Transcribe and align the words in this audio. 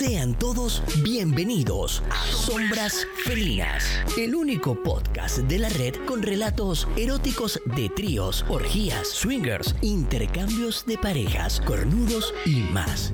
Sean 0.00 0.32
todos 0.32 0.82
bienvenidos 1.02 2.02
a 2.08 2.26
Sombras 2.32 3.06
Felinas, 3.26 3.84
el 4.16 4.34
único 4.34 4.82
podcast 4.82 5.40
de 5.40 5.58
la 5.58 5.68
red 5.68 5.94
con 6.06 6.22
relatos 6.22 6.88
eróticos 6.96 7.60
de 7.76 7.90
tríos, 7.90 8.46
orgías, 8.48 9.06
swingers, 9.06 9.76
intercambios 9.82 10.86
de 10.86 10.96
parejas, 10.96 11.60
cornudos 11.60 12.32
y 12.46 12.60
más. 12.72 13.12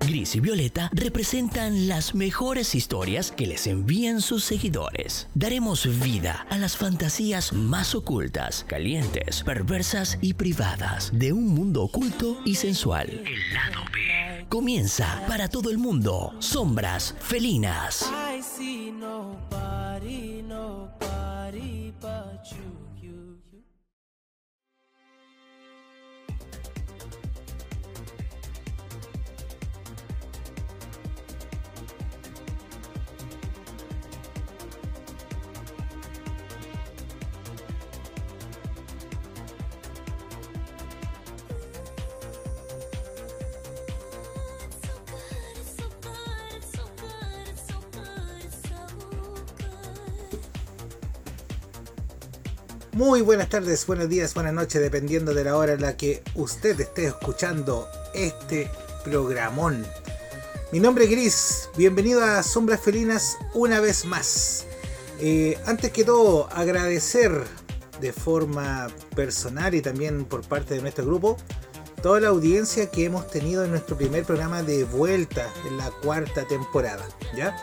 Gris 0.00 0.36
y 0.36 0.40
Violeta 0.40 0.90
representan 0.92 1.88
las 1.88 2.14
mejores 2.14 2.74
historias 2.74 3.30
que 3.30 3.46
les 3.46 3.66
envían 3.66 4.20
sus 4.20 4.44
seguidores. 4.44 5.28
Daremos 5.34 5.88
vida 6.02 6.46
a 6.50 6.58
las 6.58 6.76
fantasías 6.76 7.54
más 7.54 7.94
ocultas, 7.94 8.66
calientes, 8.68 9.42
perversas 9.42 10.18
y 10.20 10.34
privadas 10.34 11.10
de 11.14 11.32
un 11.32 11.46
mundo 11.46 11.84
oculto 11.84 12.38
y 12.44 12.56
sensual. 12.56 13.08
El 13.08 13.54
lado 13.54 13.80
B. 13.94 14.23
Comienza 14.54 15.20
para 15.26 15.48
todo 15.48 15.68
el 15.68 15.78
mundo. 15.78 16.32
Sombras 16.38 17.16
felinas. 17.18 18.08
Muy 52.94 53.22
buenas 53.22 53.48
tardes, 53.48 53.84
buenos 53.88 54.08
días, 54.08 54.34
buenas 54.34 54.54
noches, 54.54 54.80
dependiendo 54.80 55.34
de 55.34 55.42
la 55.42 55.56
hora 55.56 55.72
en 55.72 55.80
la 55.80 55.96
que 55.96 56.22
usted 56.36 56.78
esté 56.80 57.06
escuchando 57.06 57.88
este 58.14 58.70
programón. 59.02 59.84
Mi 60.70 60.78
nombre 60.78 61.06
es 61.06 61.10
Gris, 61.10 61.68
bienvenido 61.76 62.22
a 62.22 62.40
Sombras 62.44 62.80
Felinas 62.80 63.36
una 63.52 63.80
vez 63.80 64.04
más. 64.04 64.66
Eh, 65.18 65.58
antes 65.66 65.90
que 65.90 66.04
todo, 66.04 66.48
agradecer 66.52 67.32
de 68.00 68.12
forma 68.12 68.86
personal 69.16 69.74
y 69.74 69.82
también 69.82 70.24
por 70.24 70.42
parte 70.46 70.74
de 70.74 70.80
nuestro 70.80 71.04
grupo 71.04 71.36
toda 72.00 72.20
la 72.20 72.28
audiencia 72.28 72.92
que 72.92 73.06
hemos 73.06 73.28
tenido 73.28 73.64
en 73.64 73.70
nuestro 73.70 73.96
primer 73.96 74.22
programa 74.22 74.62
de 74.62 74.84
vuelta 74.84 75.52
en 75.66 75.78
la 75.78 75.90
cuarta 75.90 76.46
temporada. 76.46 77.04
¿ya? 77.36 77.56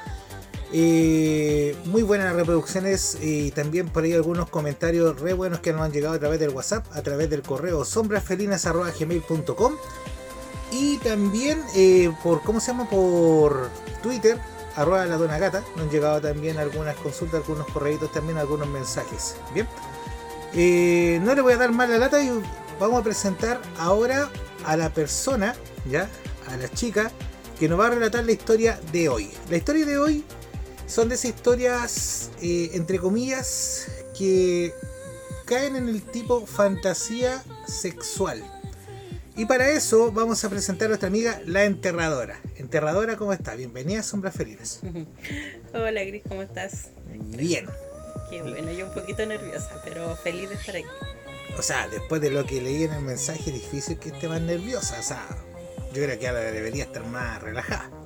Eh, 0.73 1.75
muy 1.85 2.01
buenas 2.01 2.33
reproducciones 2.33 3.17
y 3.21 3.51
también 3.51 3.89
por 3.89 4.03
ahí 4.03 4.13
algunos 4.13 4.49
comentarios 4.49 5.19
re 5.19 5.33
buenos 5.33 5.59
que 5.59 5.73
nos 5.73 5.81
han 5.81 5.91
llegado 5.91 6.15
a 6.15 6.19
través 6.19 6.39
del 6.39 6.51
WhatsApp, 6.51 6.85
a 6.93 7.01
través 7.01 7.29
del 7.29 7.41
correo 7.41 7.83
sombrasfelinas.gmail.com 7.83 9.73
y 10.71 10.97
también 10.99 11.61
eh, 11.75 12.13
por, 12.23 12.41
¿cómo 12.43 12.61
se 12.61 12.67
llama? 12.67 12.89
Por 12.89 13.69
Twitter, 14.01 14.37
arroba 14.77 15.05
la 15.05 15.17
dona 15.17 15.37
gata, 15.37 15.61
nos 15.75 15.85
han 15.85 15.89
llegado 15.89 16.21
también 16.21 16.57
algunas 16.57 16.95
consultas, 16.95 17.41
algunos 17.41 17.67
correitos, 17.67 18.09
también 18.13 18.37
algunos 18.37 18.67
mensajes. 18.67 19.35
Bien, 19.53 19.67
Eh, 20.53 21.19
no 21.23 21.33
le 21.33 21.41
voy 21.41 21.53
a 21.53 21.57
dar 21.57 21.71
más 21.71 21.89
la 21.89 21.97
lata 21.97 22.21
y 22.21 22.29
vamos 22.79 22.99
a 22.99 23.03
presentar 23.03 23.61
ahora 23.77 24.29
a 24.65 24.75
la 24.75 24.89
persona, 24.89 25.55
ya, 25.89 26.09
a 26.49 26.57
la 26.57 26.69
chica 26.69 27.11
que 27.59 27.69
nos 27.69 27.79
va 27.79 27.87
a 27.87 27.89
relatar 27.91 28.25
la 28.25 28.31
historia 28.33 28.79
de 28.91 29.07
hoy. 29.07 29.31
La 29.49 29.57
historia 29.57 29.85
de 29.85 29.97
hoy 29.97 30.25
son 30.91 31.07
de 31.07 31.15
esas 31.15 31.31
historias, 31.31 32.31
eh, 32.41 32.71
entre 32.73 32.99
comillas, 32.99 33.87
que 34.17 34.73
caen 35.45 35.77
en 35.77 35.87
el 35.87 36.01
tipo 36.01 36.45
fantasía 36.45 37.41
sexual. 37.65 38.43
Y 39.37 39.45
para 39.45 39.69
eso 39.69 40.11
vamos 40.11 40.43
a 40.43 40.49
presentar 40.49 40.87
a 40.87 40.89
nuestra 40.89 41.07
amiga 41.07 41.41
La 41.45 41.63
Enterradora. 41.63 42.41
Enterradora, 42.57 43.15
¿cómo 43.15 43.31
está? 43.31 43.55
Bienvenida 43.55 44.01
a 44.01 44.03
Sombras 44.03 44.35
Felinas. 44.35 44.81
Hola 45.73 46.03
Gris, 46.03 46.23
¿cómo 46.27 46.41
estás? 46.41 46.89
Bien. 47.37 47.67
Qué 48.29 48.41
bueno, 48.41 48.73
yo 48.73 48.87
un 48.87 48.93
poquito 48.93 49.25
nerviosa, 49.25 49.81
pero 49.85 50.17
feliz 50.17 50.49
de 50.49 50.55
estar 50.55 50.75
aquí. 50.75 50.85
O 51.57 51.61
sea, 51.61 51.87
después 51.87 52.19
de 52.19 52.31
lo 52.31 52.45
que 52.45 52.61
leí 52.61 52.83
en 52.83 52.91
el 52.91 53.01
mensaje, 53.01 53.49
es 53.49 53.53
difícil 53.53 53.97
que 53.97 54.09
esté 54.09 54.27
más 54.27 54.41
nerviosa. 54.41 54.99
O 54.99 55.03
sea, 55.03 55.25
yo 55.93 56.03
creo 56.03 56.19
que 56.19 56.27
ahora 56.27 56.41
debería 56.41 56.83
estar 56.83 57.05
más 57.05 57.41
relajada. 57.41 58.00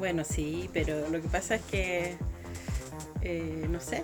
Bueno, 0.00 0.24
sí, 0.24 0.70
pero 0.72 1.10
lo 1.10 1.20
que 1.20 1.28
pasa 1.28 1.56
es 1.56 1.62
que, 1.70 2.16
eh, 3.20 3.66
no 3.68 3.80
sé, 3.80 4.02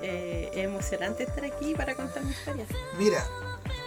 eh, 0.00 0.52
es 0.54 0.64
emocionante 0.64 1.24
estar 1.24 1.44
aquí 1.44 1.74
para 1.74 1.96
contar 1.96 2.22
mi 2.24 2.30
historia. 2.30 2.64
Mira, 2.96 3.26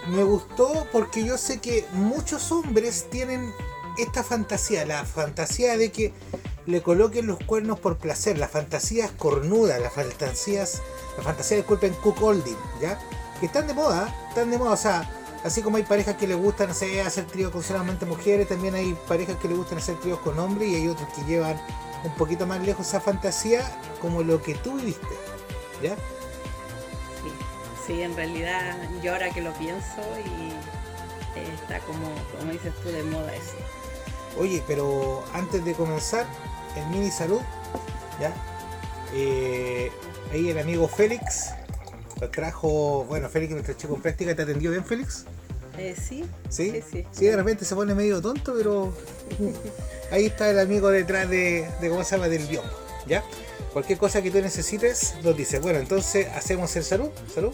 me 0.09 0.23
gustó 0.23 0.85
porque 0.91 1.23
yo 1.23 1.37
sé 1.37 1.61
que 1.61 1.85
muchos 1.93 2.51
hombres 2.51 3.09
tienen 3.09 3.53
esta 3.97 4.21
fantasía, 4.21 4.85
la 4.85 5.05
fantasía 5.05 5.77
de 5.77 5.93
que 5.93 6.11
le 6.65 6.81
coloquen 6.81 7.25
los 7.25 7.39
cuernos 7.39 7.79
por 7.79 7.97
placer, 7.97 8.37
las 8.37 8.51
fantasías 8.51 9.09
cornudas, 9.11 9.79
las 9.79 9.93
fantasías, 9.93 10.81
la 11.17 11.23
fantasía 11.23 11.55
disculpen, 11.55 11.93
cuckolding, 11.93 12.57
¿ya? 12.81 12.99
Que 13.39 13.45
están 13.45 13.65
de 13.65 13.73
moda, 13.73 14.13
están 14.27 14.51
de 14.51 14.57
moda, 14.57 14.71
o 14.71 14.77
sea, 14.77 15.09
así 15.43 15.61
como 15.61 15.77
hay 15.77 15.83
parejas 15.83 16.15
que 16.15 16.27
les 16.27 16.37
gustan, 16.37 16.69
hacer 16.69 17.25
tríos 17.25 17.51
con 17.51 17.63
solamente 17.63 18.05
mujeres, 18.05 18.47
también 18.47 18.75
hay 18.75 18.93
parejas 19.07 19.37
que 19.37 19.47
les 19.47 19.57
gustan 19.57 19.77
hacer 19.77 19.95
tríos 19.99 20.19
con 20.19 20.37
hombres 20.39 20.69
y 20.69 20.75
hay 20.75 20.87
otros 20.87 21.07
que 21.13 21.23
llevan 21.23 21.59
un 22.03 22.11
poquito 22.11 22.45
más 22.45 22.61
lejos 22.61 22.87
esa 22.87 23.01
fantasía 23.01 23.61
como 24.01 24.23
lo 24.23 24.41
que 24.41 24.55
tú 24.55 24.75
viviste, 24.75 25.15
¿ya? 25.81 25.95
Sí, 25.95 27.31
sí, 27.87 28.01
en 28.01 28.15
realidad 28.15 28.77
yo 29.03 29.13
ahora 29.13 29.29
que 29.31 29.41
lo 29.41 29.53
pienso 29.53 30.01
y 30.25 30.51
eh, 31.39 31.53
está 31.61 31.79
como, 31.79 32.09
como 32.37 32.51
dices 32.51 32.73
tú, 32.83 32.89
de 32.89 33.03
moda 33.03 33.33
eso. 33.35 33.55
Oye, 34.37 34.63
pero 34.67 35.23
antes 35.33 35.63
de 35.65 35.73
comenzar, 35.73 36.25
el 36.75 36.85
mini 36.87 37.11
salud, 37.11 37.41
¿ya? 38.19 38.33
Eh, 39.13 39.91
ahí 40.31 40.49
el 40.49 40.59
amigo 40.59 40.87
Félix 40.87 41.53
trajo, 42.27 43.05
bueno, 43.05 43.29
Félix, 43.29 43.53
nuestro 43.53 43.73
chico 43.75 43.95
en 43.95 44.01
práctica, 44.01 44.35
¿te 44.35 44.41
atendió 44.41 44.71
bien, 44.71 44.83
Félix? 44.83 45.25
Eh, 45.77 45.95
sí, 45.95 46.25
¿Sí? 46.49 46.71
sí, 46.71 46.83
sí. 46.91 47.07
Sí, 47.11 47.25
de 47.25 47.35
repente 47.37 47.63
se 47.63 47.73
pone 47.73 47.95
medio 47.95 48.21
tonto, 48.21 48.53
pero 48.57 48.93
ahí 50.11 50.25
está 50.25 50.49
el 50.49 50.59
amigo 50.59 50.89
detrás 50.89 51.29
de, 51.29 51.69
de 51.79 51.89
¿cómo 51.89 52.03
se 52.03 52.15
llama? 52.15 52.27
Del 52.27 52.45
biombo, 52.47 52.69
¿ya? 53.07 53.23
Cualquier 53.71 53.97
cosa 53.97 54.21
que 54.21 54.31
tú 54.31 54.41
necesites, 54.41 55.15
nos 55.23 55.37
dice. 55.37 55.59
Bueno, 55.59 55.79
entonces 55.79 56.27
hacemos 56.35 56.75
el 56.75 56.83
salud, 56.83 57.09
salud. 57.33 57.53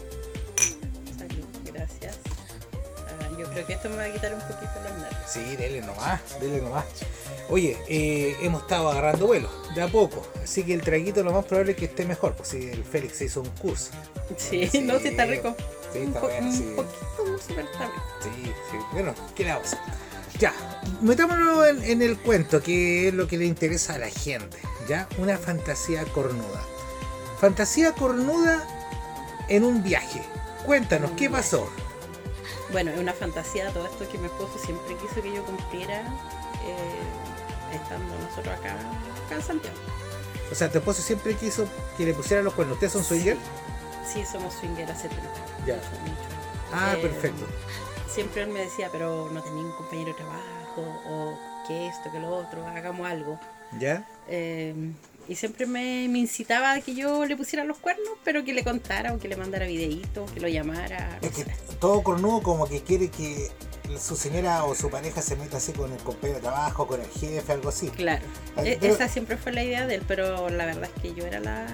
esto 3.86 3.90
me 3.90 3.96
va 3.96 4.04
a 4.04 4.12
quitar 4.12 4.34
un 4.34 4.40
poquito 4.40 4.70
los 4.82 4.92
nervios. 4.98 5.20
Sí, 5.26 5.56
dele 5.56 5.80
nomás, 5.80 6.20
dele 6.40 6.60
nomás. 6.60 6.84
Oye, 7.48 7.76
eh, 7.88 8.36
hemos 8.42 8.62
estado 8.62 8.90
agarrando 8.90 9.26
vuelo, 9.26 9.48
de 9.74 9.82
a 9.82 9.88
poco. 9.88 10.26
Así 10.42 10.64
que 10.64 10.74
el 10.74 10.82
traguito 10.82 11.22
lo 11.22 11.32
más 11.32 11.44
probable 11.44 11.72
es 11.72 11.78
que 11.78 11.84
esté 11.86 12.04
mejor, 12.04 12.34
pues 12.34 12.48
si 12.50 12.68
el 12.70 12.84
Félix 12.84 13.18
se 13.18 13.24
hizo 13.26 13.40
un 13.42 13.50
curso. 13.50 13.90
Sí, 14.36 14.68
Sí. 14.68 14.80
no, 14.80 14.98
sí 14.98 15.08
está 15.08 15.24
rico. 15.26 15.54
Sí, 15.92 16.00
un, 16.00 16.16
un 16.44 16.52
sí. 16.52 16.72
poquito, 16.74 17.38
súper 17.46 17.64
está 17.66 17.86
rico. 17.86 18.02
Sí, 18.22 18.52
sí. 18.70 18.76
Bueno, 18.92 19.14
¿qué 19.34 19.44
le 19.44 19.52
vamos? 19.52 19.76
Ya, 20.38 20.52
metámonos 21.00 21.66
en, 21.68 21.84
en 21.84 22.02
el 22.02 22.18
cuento, 22.18 22.60
que 22.62 23.08
es 23.08 23.14
lo 23.14 23.26
que 23.26 23.38
le 23.38 23.46
interesa 23.46 23.94
a 23.94 23.98
la 23.98 24.10
gente. 24.10 24.58
¿Ya? 24.88 25.08
Una 25.18 25.38
fantasía 25.38 26.04
cornuda. 26.04 26.62
Fantasía 27.40 27.92
cornuda 27.92 28.62
en 29.48 29.64
un 29.64 29.82
viaje. 29.82 30.22
Cuéntanos, 30.64 31.12
¿qué 31.16 31.30
pasó? 31.30 31.70
Bueno, 32.76 32.90
es 32.90 32.98
una 32.98 33.14
fantasía 33.14 33.70
todo 33.70 33.86
esto 33.86 34.06
que 34.06 34.18
mi 34.18 34.26
esposo 34.26 34.58
siempre 34.58 34.94
quiso 34.96 35.22
que 35.22 35.32
yo 35.32 35.42
cumpliera 35.46 36.02
eh, 36.62 37.74
estando 37.74 38.14
nosotros 38.18 38.54
acá, 38.54 38.72
acá 39.24 39.34
en 39.36 39.42
Santiago. 39.42 39.76
O 40.52 40.54
sea, 40.54 40.70
tu 40.70 40.76
esposo 40.76 41.00
siempre 41.00 41.34
quiso 41.36 41.66
que 41.96 42.04
le 42.04 42.12
pusieran 42.12 42.44
los 42.44 42.52
cuernos. 42.52 42.74
¿Ustedes 42.74 42.92
son 42.92 43.02
swinger? 43.02 43.38
Sí, 44.06 44.26
somos 44.26 44.52
swingers 44.52 44.90
hace 44.90 45.08
tiempo. 45.08 45.26
Ya. 45.66 45.80
Ah, 46.70 46.96
Eh, 46.98 47.00
perfecto. 47.00 47.46
Siempre 48.10 48.42
él 48.42 48.50
me 48.50 48.60
decía, 48.60 48.90
pero 48.92 49.30
no 49.32 49.42
tenía 49.42 49.64
un 49.64 49.72
compañero 49.72 50.08
de 50.08 50.14
trabajo, 50.14 51.00
o 51.08 51.38
que 51.66 51.86
esto, 51.86 52.12
que 52.12 52.18
lo 52.20 52.28
otro, 52.28 52.66
hagamos 52.66 53.06
algo. 53.06 53.40
¿Ya? 53.78 54.06
Eh, 54.28 54.74
y 55.28 55.34
siempre 55.36 55.66
me, 55.66 56.08
me 56.08 56.18
incitaba 56.18 56.72
a 56.72 56.80
que 56.80 56.94
yo 56.94 57.24
le 57.26 57.36
pusiera 57.36 57.64
los 57.64 57.78
cuernos, 57.78 58.08
pero 58.24 58.44
que 58.44 58.52
le 58.54 58.62
contara 58.64 59.12
o 59.14 59.18
que 59.18 59.28
le 59.28 59.36
mandara 59.36 59.66
videitos, 59.66 60.30
que 60.30 60.40
lo 60.40 60.48
llamara. 60.48 61.18
no 61.20 61.28
Es 61.28 61.34
que 61.34 61.44
sé. 61.44 61.54
todo 61.80 62.02
cornudo 62.02 62.42
como 62.42 62.66
que 62.68 62.80
quiere 62.82 63.08
que 63.10 63.50
su 64.00 64.16
señora 64.16 64.64
o 64.64 64.74
su 64.74 64.90
pareja 64.90 65.22
se 65.22 65.36
meta 65.36 65.58
así 65.58 65.72
con 65.72 65.92
el 65.92 65.98
compañero 65.98 66.36
de 66.40 66.42
trabajo, 66.42 66.86
con 66.88 67.00
el 67.00 67.08
jefe, 67.08 67.52
algo 67.52 67.68
así. 67.68 67.88
Claro, 67.90 68.24
e- 68.64 68.78
pero- 68.80 68.94
esa 68.94 69.08
siempre 69.08 69.36
fue 69.36 69.52
la 69.52 69.62
idea 69.62 69.86
de 69.86 69.96
él, 69.96 70.02
pero 70.08 70.48
la 70.50 70.66
verdad 70.66 70.90
es 70.94 71.02
que 71.02 71.14
yo 71.14 71.24
era 71.24 71.38
la 71.40 71.66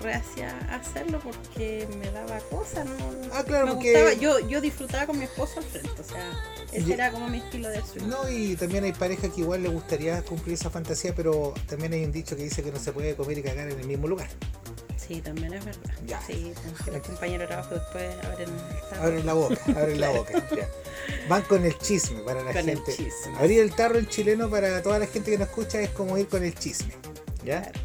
reacia 0.00 0.58
a 0.70 0.76
hacerlo 0.76 1.20
porque 1.20 1.86
me 1.98 2.10
daba 2.10 2.38
cosa, 2.50 2.84
¿no? 2.84 2.92
Ah, 3.32 3.42
claro, 3.44 3.66
me 3.66 3.72
porque- 3.74 3.92
gustaba, 3.92 4.12
yo, 4.14 4.38
yo 4.48 4.60
disfrutaba 4.60 5.06
con 5.06 5.18
mi 5.18 5.24
esposo 5.24 5.58
al 5.58 5.64
frente, 5.64 6.00
o 6.00 6.04
sea, 6.04 6.32
ese 6.72 6.88
Y- 6.88 6.92
era 6.92 7.10
como 7.12 7.28
mi 7.28 7.38
estilo 7.38 7.68
de 7.68 7.80
swing. 7.82 8.08
No, 8.08 8.28
y 8.28 8.56
también 8.56 8.84
hay 8.84 8.92
parejas 8.92 9.30
que 9.34 9.40
igual 9.42 9.62
les 9.62 9.72
gustaría 9.72 10.22
cumplir 10.22 10.54
esa 10.54 10.70
fantasía, 10.70 11.14
pero 11.14 11.54
también 11.68 11.92
hay 11.92 12.04
un 12.04 12.12
dicho 12.12 12.36
que 12.36 12.42
dice 12.44 12.62
que 12.62 12.72
no 12.72 12.78
se 12.78 12.92
puede 12.92 13.14
comer 13.16 13.38
y 13.38 13.42
cagar 13.42 13.68
en 13.70 13.78
el 13.80 13.86
mismo 13.86 14.08
lugar. 14.08 14.28
Sí, 14.96 15.20
también 15.20 15.52
es 15.54 15.64
verdad. 15.64 15.90
Ya. 16.06 16.20
Sí, 16.24 16.52
porque 16.76 16.92
los 16.92 17.02
compañeros 17.06 17.40
de 17.40 17.46
trabajo 17.48 17.74
después 17.74 18.14
abren 18.24 18.48
el 18.48 18.88
tarro. 18.90 19.02
Abren 19.02 19.26
la 19.26 19.32
boca, 19.32 19.56
abren 19.76 20.00
la 20.00 20.10
boca. 20.10 20.32
ya. 20.56 20.68
Van 21.28 21.42
con 21.42 21.64
el 21.64 21.76
chisme 21.78 22.20
para 22.20 22.44
la 22.44 22.52
Con 22.52 22.68
el 22.68 22.76
gente. 22.76 22.92
chisme. 22.94 23.36
Abrir 23.38 23.60
el 23.60 23.74
tarro 23.74 23.98
en 23.98 24.06
chileno 24.08 24.48
para 24.48 24.80
toda 24.82 25.00
la 25.00 25.06
gente 25.06 25.32
que 25.32 25.38
nos 25.38 25.48
escucha 25.48 25.80
es 25.80 25.90
como 25.90 26.16
ir 26.16 26.28
con 26.28 26.44
el 26.44 26.54
chisme. 26.54 26.94
¿Ya? 27.44 27.62
Claro. 27.62 27.80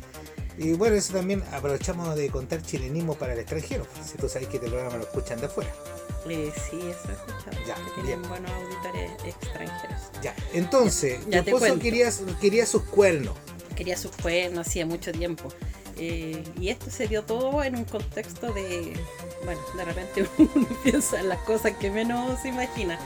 Y 0.57 0.73
bueno, 0.73 0.95
eso 0.95 1.13
también 1.13 1.43
aprovechamos 1.51 2.15
de 2.15 2.29
contar 2.29 2.61
chilenismo 2.61 3.15
para 3.15 3.33
el 3.33 3.39
extranjero. 3.39 3.85
Si 4.03 4.17
tú 4.17 4.29
sabes 4.29 4.47
que 4.47 4.57
este 4.57 4.69
programa 4.69 4.97
lo 4.97 5.03
escuchan 5.03 5.39
de 5.39 5.47
afuera. 5.47 5.71
Eh, 6.29 6.51
sí, 6.55 6.77
eso 6.77 7.09
he 7.09 7.13
escuchado. 7.13 7.57
Ya, 7.67 7.75
que 7.95 8.01
tienen 8.01 8.27
buenos 8.27 8.51
auditores 8.51 9.11
extranjeros. 9.25 10.01
Ya. 10.21 10.33
Entonces, 10.53 11.19
Ya 11.27 11.43
tu 11.43 11.55
esposo 11.57 11.79
quería, 11.79 12.09
quería 12.41 12.65
sus 12.65 12.83
cuernos. 12.83 13.35
Quería 13.75 13.97
sus 13.97 14.11
cuernos 14.11 14.67
hacía 14.67 14.85
mucho 14.85 15.11
tiempo. 15.11 15.49
Eh, 15.97 16.43
y 16.59 16.69
esto 16.69 16.89
se 16.89 17.07
dio 17.07 17.23
todo 17.23 17.63
en 17.63 17.75
un 17.75 17.85
contexto 17.85 18.51
de, 18.51 18.93
bueno, 19.45 19.61
de 19.77 19.85
repente 19.85 20.27
uno 20.37 20.67
piensa 20.83 21.19
en 21.19 21.29
las 21.29 21.39
cosas 21.39 21.73
que 21.77 21.91
menos 21.91 22.41
se 22.41 22.49
imagina. 22.49 22.99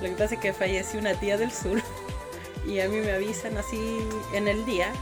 Lo 0.00 0.08
que 0.08 0.14
pasa 0.16 0.34
es 0.34 0.40
que 0.40 0.52
falleció 0.52 0.98
una 0.98 1.18
tía 1.18 1.36
del 1.36 1.52
sur 1.52 1.80
y 2.66 2.80
a 2.80 2.88
mí 2.88 2.96
me 2.96 3.12
avisan 3.12 3.56
así 3.58 3.98
en 4.32 4.48
el 4.48 4.64
día. 4.64 4.92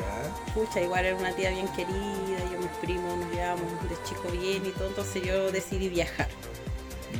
Ya. 0.00 0.52
Pucha, 0.54 0.80
igual 0.80 1.04
era 1.04 1.16
una 1.16 1.34
tía 1.34 1.50
bien 1.50 1.68
querida, 1.68 2.38
yo 2.50 2.58
mis 2.58 2.70
primos 2.80 3.18
nos 3.18 3.32
llevamos 3.32 3.70
de 3.88 3.96
chico 4.08 4.28
bien 4.32 4.64
y 4.66 4.70
todo, 4.70 4.88
entonces 4.88 5.22
yo 5.22 5.52
decidí 5.52 5.88
viajar. 5.88 6.28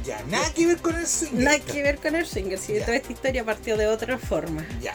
Ya, 0.05 0.23
nada 0.31 0.53
que 0.55 0.67
ver 0.67 0.79
con 0.79 0.97
el 0.97 1.06
swing. 1.06 1.31
Nada 1.44 1.59
que 1.59 1.82
ver 1.82 1.99
con 1.99 2.15
el 2.15 2.27
swinger, 2.27 2.59
si 2.59 2.79
toda 2.81 2.97
esta 2.97 3.12
historia 3.12 3.44
partió 3.44 3.77
de 3.77 3.87
otra 3.87 4.19
forma. 4.19 4.65
Ya. 4.81 4.94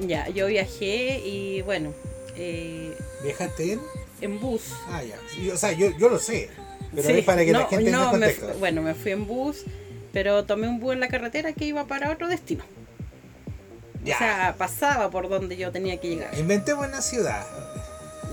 Ya, 0.00 0.28
yo 0.28 0.46
viajé 0.46 1.20
y 1.24 1.62
bueno, 1.62 1.92
eh, 2.36 2.96
¿Viajaste 3.22 3.72
en? 3.72 3.80
en 4.20 4.40
bus. 4.40 4.72
Ah, 4.88 5.02
ya. 5.02 5.16
Sí, 5.34 5.50
O 5.50 5.56
sea, 5.56 5.72
yo, 5.72 5.90
yo 5.98 6.08
lo 6.08 6.18
sé. 6.18 6.50
Pero 6.94 7.08
Sí, 7.08 7.18
es 7.18 7.24
para 7.24 7.44
que 7.44 7.52
la 7.52 7.60
no, 7.60 7.68
gente 7.68 7.90
no, 7.90 8.12
me 8.14 8.32
bueno, 8.58 8.80
me 8.80 8.94
fui 8.94 9.12
en 9.12 9.26
bus, 9.26 9.64
pero 10.12 10.44
tomé 10.44 10.68
un 10.68 10.80
bus 10.80 10.94
en 10.94 11.00
la 11.00 11.08
carretera 11.08 11.52
que 11.52 11.64
iba 11.66 11.86
para 11.86 12.10
otro 12.10 12.28
destino. 12.28 12.64
Ya. 14.08 14.14
O 14.16 14.18
sea, 14.18 14.54
pasaba 14.58 15.10
por 15.10 15.28
donde 15.28 15.56
yo 15.56 15.70
tenía 15.72 15.98
que 16.00 16.08
llegar. 16.08 16.36
Inventemos 16.38 16.86
una 16.86 17.00
ciudad. 17.02 17.46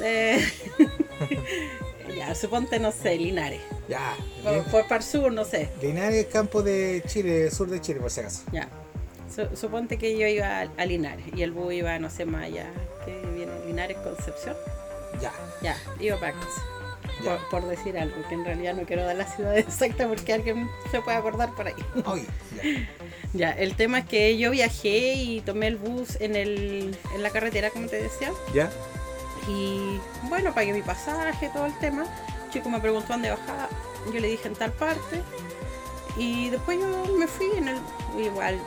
Eh, 0.02 0.44
ya, 2.18 2.34
suponte, 2.36 2.80
no 2.80 2.92
sé, 2.92 3.16
Linares. 3.18 3.62
Ya. 3.88 4.16
Por, 4.44 4.64
por 4.66 4.84
para 4.88 4.98
el 4.98 5.04
sur, 5.04 5.32
no 5.32 5.46
sé. 5.46 5.70
Linares, 5.82 6.26
campo 6.28 6.62
de 6.64 7.04
Chile, 7.08 7.52
sur 7.52 7.70
de 7.70 7.80
Chile, 7.82 8.00
por 8.00 8.12
si 8.12 8.20
acaso. 8.22 8.44
Ya. 8.52 8.68
Su- 9.34 9.56
suponte 9.56 9.98
que 9.98 10.18
yo 10.18 10.28
iba 10.28 10.62
a, 10.62 10.62
a 10.78 10.86
Linares 10.86 11.26
y 11.36 11.42
el 11.42 11.52
bus 11.52 11.74
iba, 11.74 11.98
no 12.00 12.10
sé, 12.10 12.26
más 12.26 12.44
allá, 12.44 12.72
que 13.06 13.12
viene 13.34 13.52
Linares, 13.66 13.98
Concepción. 13.98 14.56
Ya. 15.22 15.32
Ya, 15.62 15.78
iba 16.00 16.20
para 16.20 16.34
casa. 16.34 16.62
Por, 17.24 17.40
por 17.50 17.70
decir 17.70 17.98
algo, 17.98 18.16
que 18.28 18.36
en 18.36 18.44
realidad 18.46 18.76
no 18.76 18.84
quiero 18.84 19.06
dar 19.06 19.16
la 19.16 19.26
ciudad 19.26 19.58
exacta 19.58 20.08
porque 20.08 20.34
alguien 20.34 20.70
se 20.92 21.02
puede 21.02 21.18
acordar 21.18 21.54
por 21.56 21.68
ahí. 21.68 21.74
Oye, 22.06 22.26
ya. 22.62 22.88
Ya, 23.34 23.52
el 23.52 23.76
tema 23.76 24.00
es 24.00 24.06
que 24.06 24.38
yo 24.38 24.52
viajé 24.52 25.14
y 25.16 25.42
tomé 25.42 25.68
el 25.68 25.76
bus 25.76 26.18
en, 26.22 26.36
el, 26.36 26.98
en 27.14 27.24
la 27.24 27.30
carretera, 27.30 27.70
como 27.70 27.88
te 27.88 28.02
decía. 28.02 28.32
¿Ya? 28.54 28.70
Y 29.48 30.00
bueno, 30.24 30.54
pagué 30.54 30.74
mi 30.74 30.82
pasaje, 30.82 31.50
todo 31.54 31.66
el 31.66 31.78
tema. 31.80 32.06
El 32.46 32.52
chico 32.52 32.70
me 32.70 32.80
preguntó 32.80 33.14
dónde 33.14 33.30
bajaba. 33.30 33.68
Yo 34.14 34.20
le 34.20 34.30
dije 34.30 34.48
en 34.48 34.56
tal 34.56 34.72
parte. 34.72 35.22
Y 36.18 36.50
después 36.50 36.80
yo 36.80 37.06
me 37.18 37.28
fui 37.28 37.48
en 37.58 37.68
el. 37.68 37.78
Igual, 38.18 38.58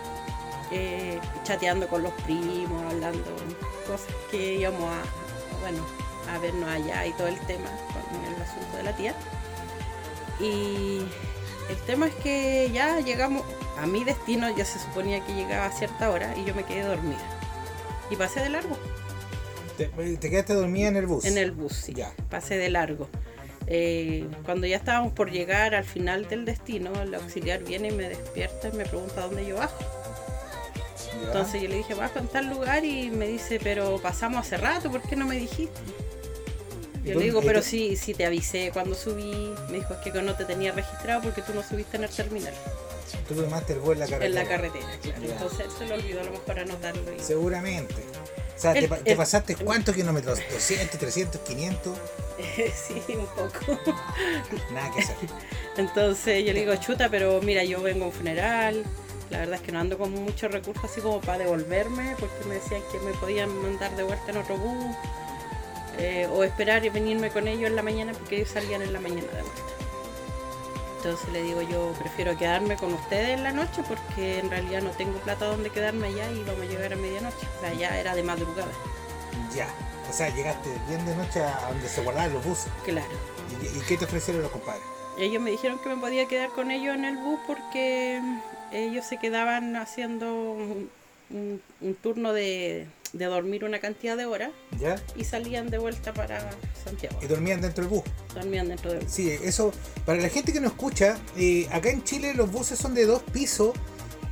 eh, 0.70 1.18
chateando 1.44 1.88
con 1.88 2.02
los 2.02 2.12
primos, 2.24 2.92
hablando 2.92 3.24
cosas 3.86 4.14
que 4.30 4.56
íbamos 4.56 4.84
a. 4.84 5.02
Bueno, 5.60 5.82
a 6.34 6.38
vernos 6.38 6.68
allá 6.68 7.06
y 7.06 7.12
todo 7.12 7.28
el 7.28 7.38
tema 7.40 7.70
con 7.92 8.24
el 8.24 8.42
asunto 8.42 8.76
de 8.76 8.82
la 8.82 8.96
tía. 8.96 9.14
Y 10.40 11.00
el 11.68 11.76
tema 11.86 12.06
es 12.06 12.14
que 12.16 12.70
ya 12.72 13.00
llegamos 13.00 13.44
a 13.78 13.86
mi 13.86 14.04
destino, 14.04 14.54
ya 14.56 14.64
se 14.64 14.78
suponía 14.78 15.24
que 15.24 15.34
llegaba 15.34 15.66
a 15.66 15.72
cierta 15.72 16.10
hora 16.10 16.34
y 16.36 16.44
yo 16.44 16.54
me 16.54 16.64
quedé 16.64 16.82
dormida. 16.82 17.22
Y 18.10 18.16
pasé 18.16 18.40
de 18.40 18.50
largo. 18.50 18.76
Te, 19.76 19.86
te 19.86 20.30
quedaste 20.30 20.54
dormida 20.54 20.88
en 20.88 20.96
el 20.96 21.06
bus. 21.06 21.24
En 21.24 21.38
el 21.38 21.52
bus, 21.52 21.72
sí. 21.72 21.94
Ya. 21.94 22.12
Pasé 22.30 22.56
de 22.56 22.70
largo. 22.70 23.08
Eh, 23.66 24.26
cuando 24.44 24.66
ya 24.66 24.76
estábamos 24.76 25.12
por 25.12 25.30
llegar 25.30 25.74
al 25.74 25.84
final 25.84 26.26
del 26.26 26.46
destino, 26.46 26.90
el 27.02 27.14
auxiliar 27.14 27.62
viene 27.62 27.88
y 27.88 27.92
me 27.92 28.08
despierta 28.08 28.68
y 28.68 28.72
me 28.72 28.86
pregunta 28.86 29.20
dónde 29.20 29.46
yo 29.46 29.56
bajo. 29.56 29.78
Ya. 31.20 31.26
Entonces 31.26 31.62
yo 31.62 31.68
le 31.68 31.76
dije, 31.76 31.94
bajo 31.94 32.18
en 32.18 32.28
tal 32.28 32.48
lugar 32.48 32.84
y 32.84 33.10
me 33.10 33.26
dice, 33.26 33.60
pero 33.62 33.98
pasamos 33.98 34.46
hace 34.46 34.56
rato, 34.56 34.90
¿por 34.90 35.02
qué 35.02 35.16
no 35.16 35.26
me 35.26 35.36
dijiste? 35.36 35.78
Yo 37.08 37.14
¿Dónde- 37.14 37.18
le 37.20 37.24
digo, 37.32 37.42
pero 37.42 37.62
sí, 37.62 37.96
sí 37.96 38.14
te 38.14 38.26
avisé 38.26 38.70
cuando 38.72 38.94
subí. 38.94 39.54
Me 39.70 39.78
dijo, 39.78 39.94
es 39.94 40.00
que 40.00 40.10
no 40.22 40.34
te 40.34 40.44
tenía 40.44 40.72
registrado 40.72 41.22
porque 41.22 41.42
tú 41.42 41.54
no 41.54 41.62
subiste 41.62 41.96
en 41.96 42.04
el 42.04 42.10
terminal, 42.10 42.54
Tú 43.26 43.34
tomaste 43.34 43.72
el 43.74 43.78
bus 43.80 43.92
en 43.94 43.98
la 44.00 44.06
carretera. 44.06 44.26
en 44.26 44.34
la 44.34 44.44
carretera, 44.48 44.86
claro. 45.02 45.22
Ya. 45.22 45.32
Entonces 45.32 45.60
él 45.60 45.70
se 45.78 45.86
lo 45.86 45.94
olvidó 45.94 46.20
a 46.20 46.24
lo 46.24 46.30
mejor 46.32 46.58
anotarlo. 46.60 47.14
Y... 47.14 47.20
Seguramente. 47.20 47.94
O 48.56 48.60
sea, 48.60 48.72
El- 48.72 48.80
te, 48.84 48.88
pa- 48.88 48.96
te 48.98 49.10
el- 49.12 49.16
pasaste 49.16 49.56
cuántos 49.56 49.94
kilómetros? 49.94 50.38
¿200, 50.40 50.90
300, 50.98 51.40
500? 51.42 51.96
sí, 52.74 53.02
un 53.16 53.26
poco. 53.26 53.78
Nada 54.72 54.90
que 54.94 55.00
hacer. 55.02 55.16
Entonces 55.76 56.44
yo 56.44 56.52
le 56.52 56.60
digo, 56.60 56.74
chuta, 56.76 57.08
pero 57.08 57.40
mira, 57.42 57.64
yo 57.64 57.80
vengo 57.82 58.04
a 58.04 58.08
un 58.08 58.12
funeral. 58.12 58.84
La 59.30 59.38
verdad 59.40 59.56
es 59.56 59.60
que 59.60 59.72
no 59.72 59.80
ando 59.80 59.98
con 59.98 60.10
muchos 60.10 60.50
recursos 60.50 60.84
así 60.84 61.00
como 61.02 61.20
para 61.20 61.38
devolverme, 61.38 62.16
porque 62.18 62.44
me 62.48 62.54
decían 62.54 62.80
que 62.90 62.98
me 63.00 63.12
podían 63.12 63.54
mandar 63.62 63.94
de 63.96 64.02
vuelta 64.02 64.30
en 64.30 64.38
otro 64.38 64.56
bus. 64.56 64.96
Eh, 65.98 66.26
o 66.32 66.44
esperar 66.44 66.84
y 66.84 66.88
venirme 66.90 67.30
con 67.30 67.46
ellos 67.48 67.68
en 67.70 67.76
la 67.76 67.82
mañana, 67.82 68.12
porque 68.12 68.36
ellos 68.36 68.50
salían 68.50 68.82
en 68.82 68.92
la 68.92 69.00
mañana 69.00 69.22
de 69.32 69.42
vuelta. 69.42 69.62
Entonces 70.98 71.28
le 71.32 71.42
digo, 71.42 71.62
yo 71.62 71.92
prefiero 71.98 72.36
quedarme 72.36 72.76
con 72.76 72.92
ustedes 72.92 73.28
en 73.30 73.44
la 73.44 73.52
noche, 73.52 73.82
porque 73.88 74.40
en 74.40 74.50
realidad 74.50 74.82
no 74.82 74.90
tengo 74.90 75.18
plata 75.20 75.46
donde 75.46 75.70
quedarme 75.70 76.08
allá 76.08 76.30
y 76.32 76.42
vamos 76.42 76.62
a 76.62 76.64
llegar 76.64 76.92
a 76.92 76.96
medianoche. 76.96 77.46
O 77.56 77.60
sea, 77.60 77.72
ya 77.74 77.98
era 78.00 78.14
de 78.16 78.22
madrugada, 78.24 78.72
Ya. 79.54 79.68
O 80.08 80.12
sea, 80.12 80.28
llegaste 80.34 80.70
bien 80.88 81.04
de 81.04 81.14
noche 81.14 81.40
a 81.40 81.68
donde 81.68 81.86
se 81.88 82.00
guardaban 82.02 82.32
los 82.32 82.42
buses. 82.44 82.70
claro. 82.84 83.06
¿Y, 83.62 83.78
y 83.78 83.80
qué 83.82 83.96
te 83.96 84.06
ofrecieron 84.06 84.42
los 84.42 84.50
compadres? 84.50 84.82
Ellos 85.18 85.42
me 85.42 85.50
dijeron 85.50 85.78
que 85.80 85.88
me 85.90 85.96
podía 85.96 86.26
quedar 86.26 86.48
con 86.50 86.70
ellos 86.70 86.94
en 86.94 87.04
el 87.04 87.16
bus 87.18 87.38
porque 87.46 88.20
ellos 88.72 89.04
se 89.04 89.18
quedaban 89.18 89.76
haciendo 89.76 90.32
un, 90.32 90.90
un- 91.30 91.62
un 91.80 91.94
turno 91.96 92.32
de, 92.32 92.86
de 93.12 93.24
dormir 93.26 93.64
una 93.64 93.80
cantidad 93.80 94.16
de 94.16 94.26
horas 94.26 94.50
¿Ya? 94.78 95.02
y 95.16 95.24
salían 95.24 95.70
de 95.70 95.78
vuelta 95.78 96.12
para 96.12 96.50
Santiago. 96.84 97.18
Y 97.22 97.26
dormían 97.26 97.60
dentro 97.60 97.84
del 97.84 97.90
bus. 97.90 98.04
Dormían 98.34 98.68
dentro 98.68 98.92
del 98.92 99.00
bus. 99.04 99.12
Sí, 99.12 99.30
eso, 99.30 99.72
para 100.04 100.20
la 100.20 100.28
gente 100.28 100.52
que 100.52 100.60
nos 100.60 100.72
escucha, 100.72 101.18
eh, 101.36 101.68
acá 101.72 101.90
en 101.90 102.04
Chile 102.04 102.34
los 102.34 102.50
buses 102.50 102.78
son 102.78 102.94
de 102.94 103.06
dos 103.06 103.22
pisos 103.32 103.72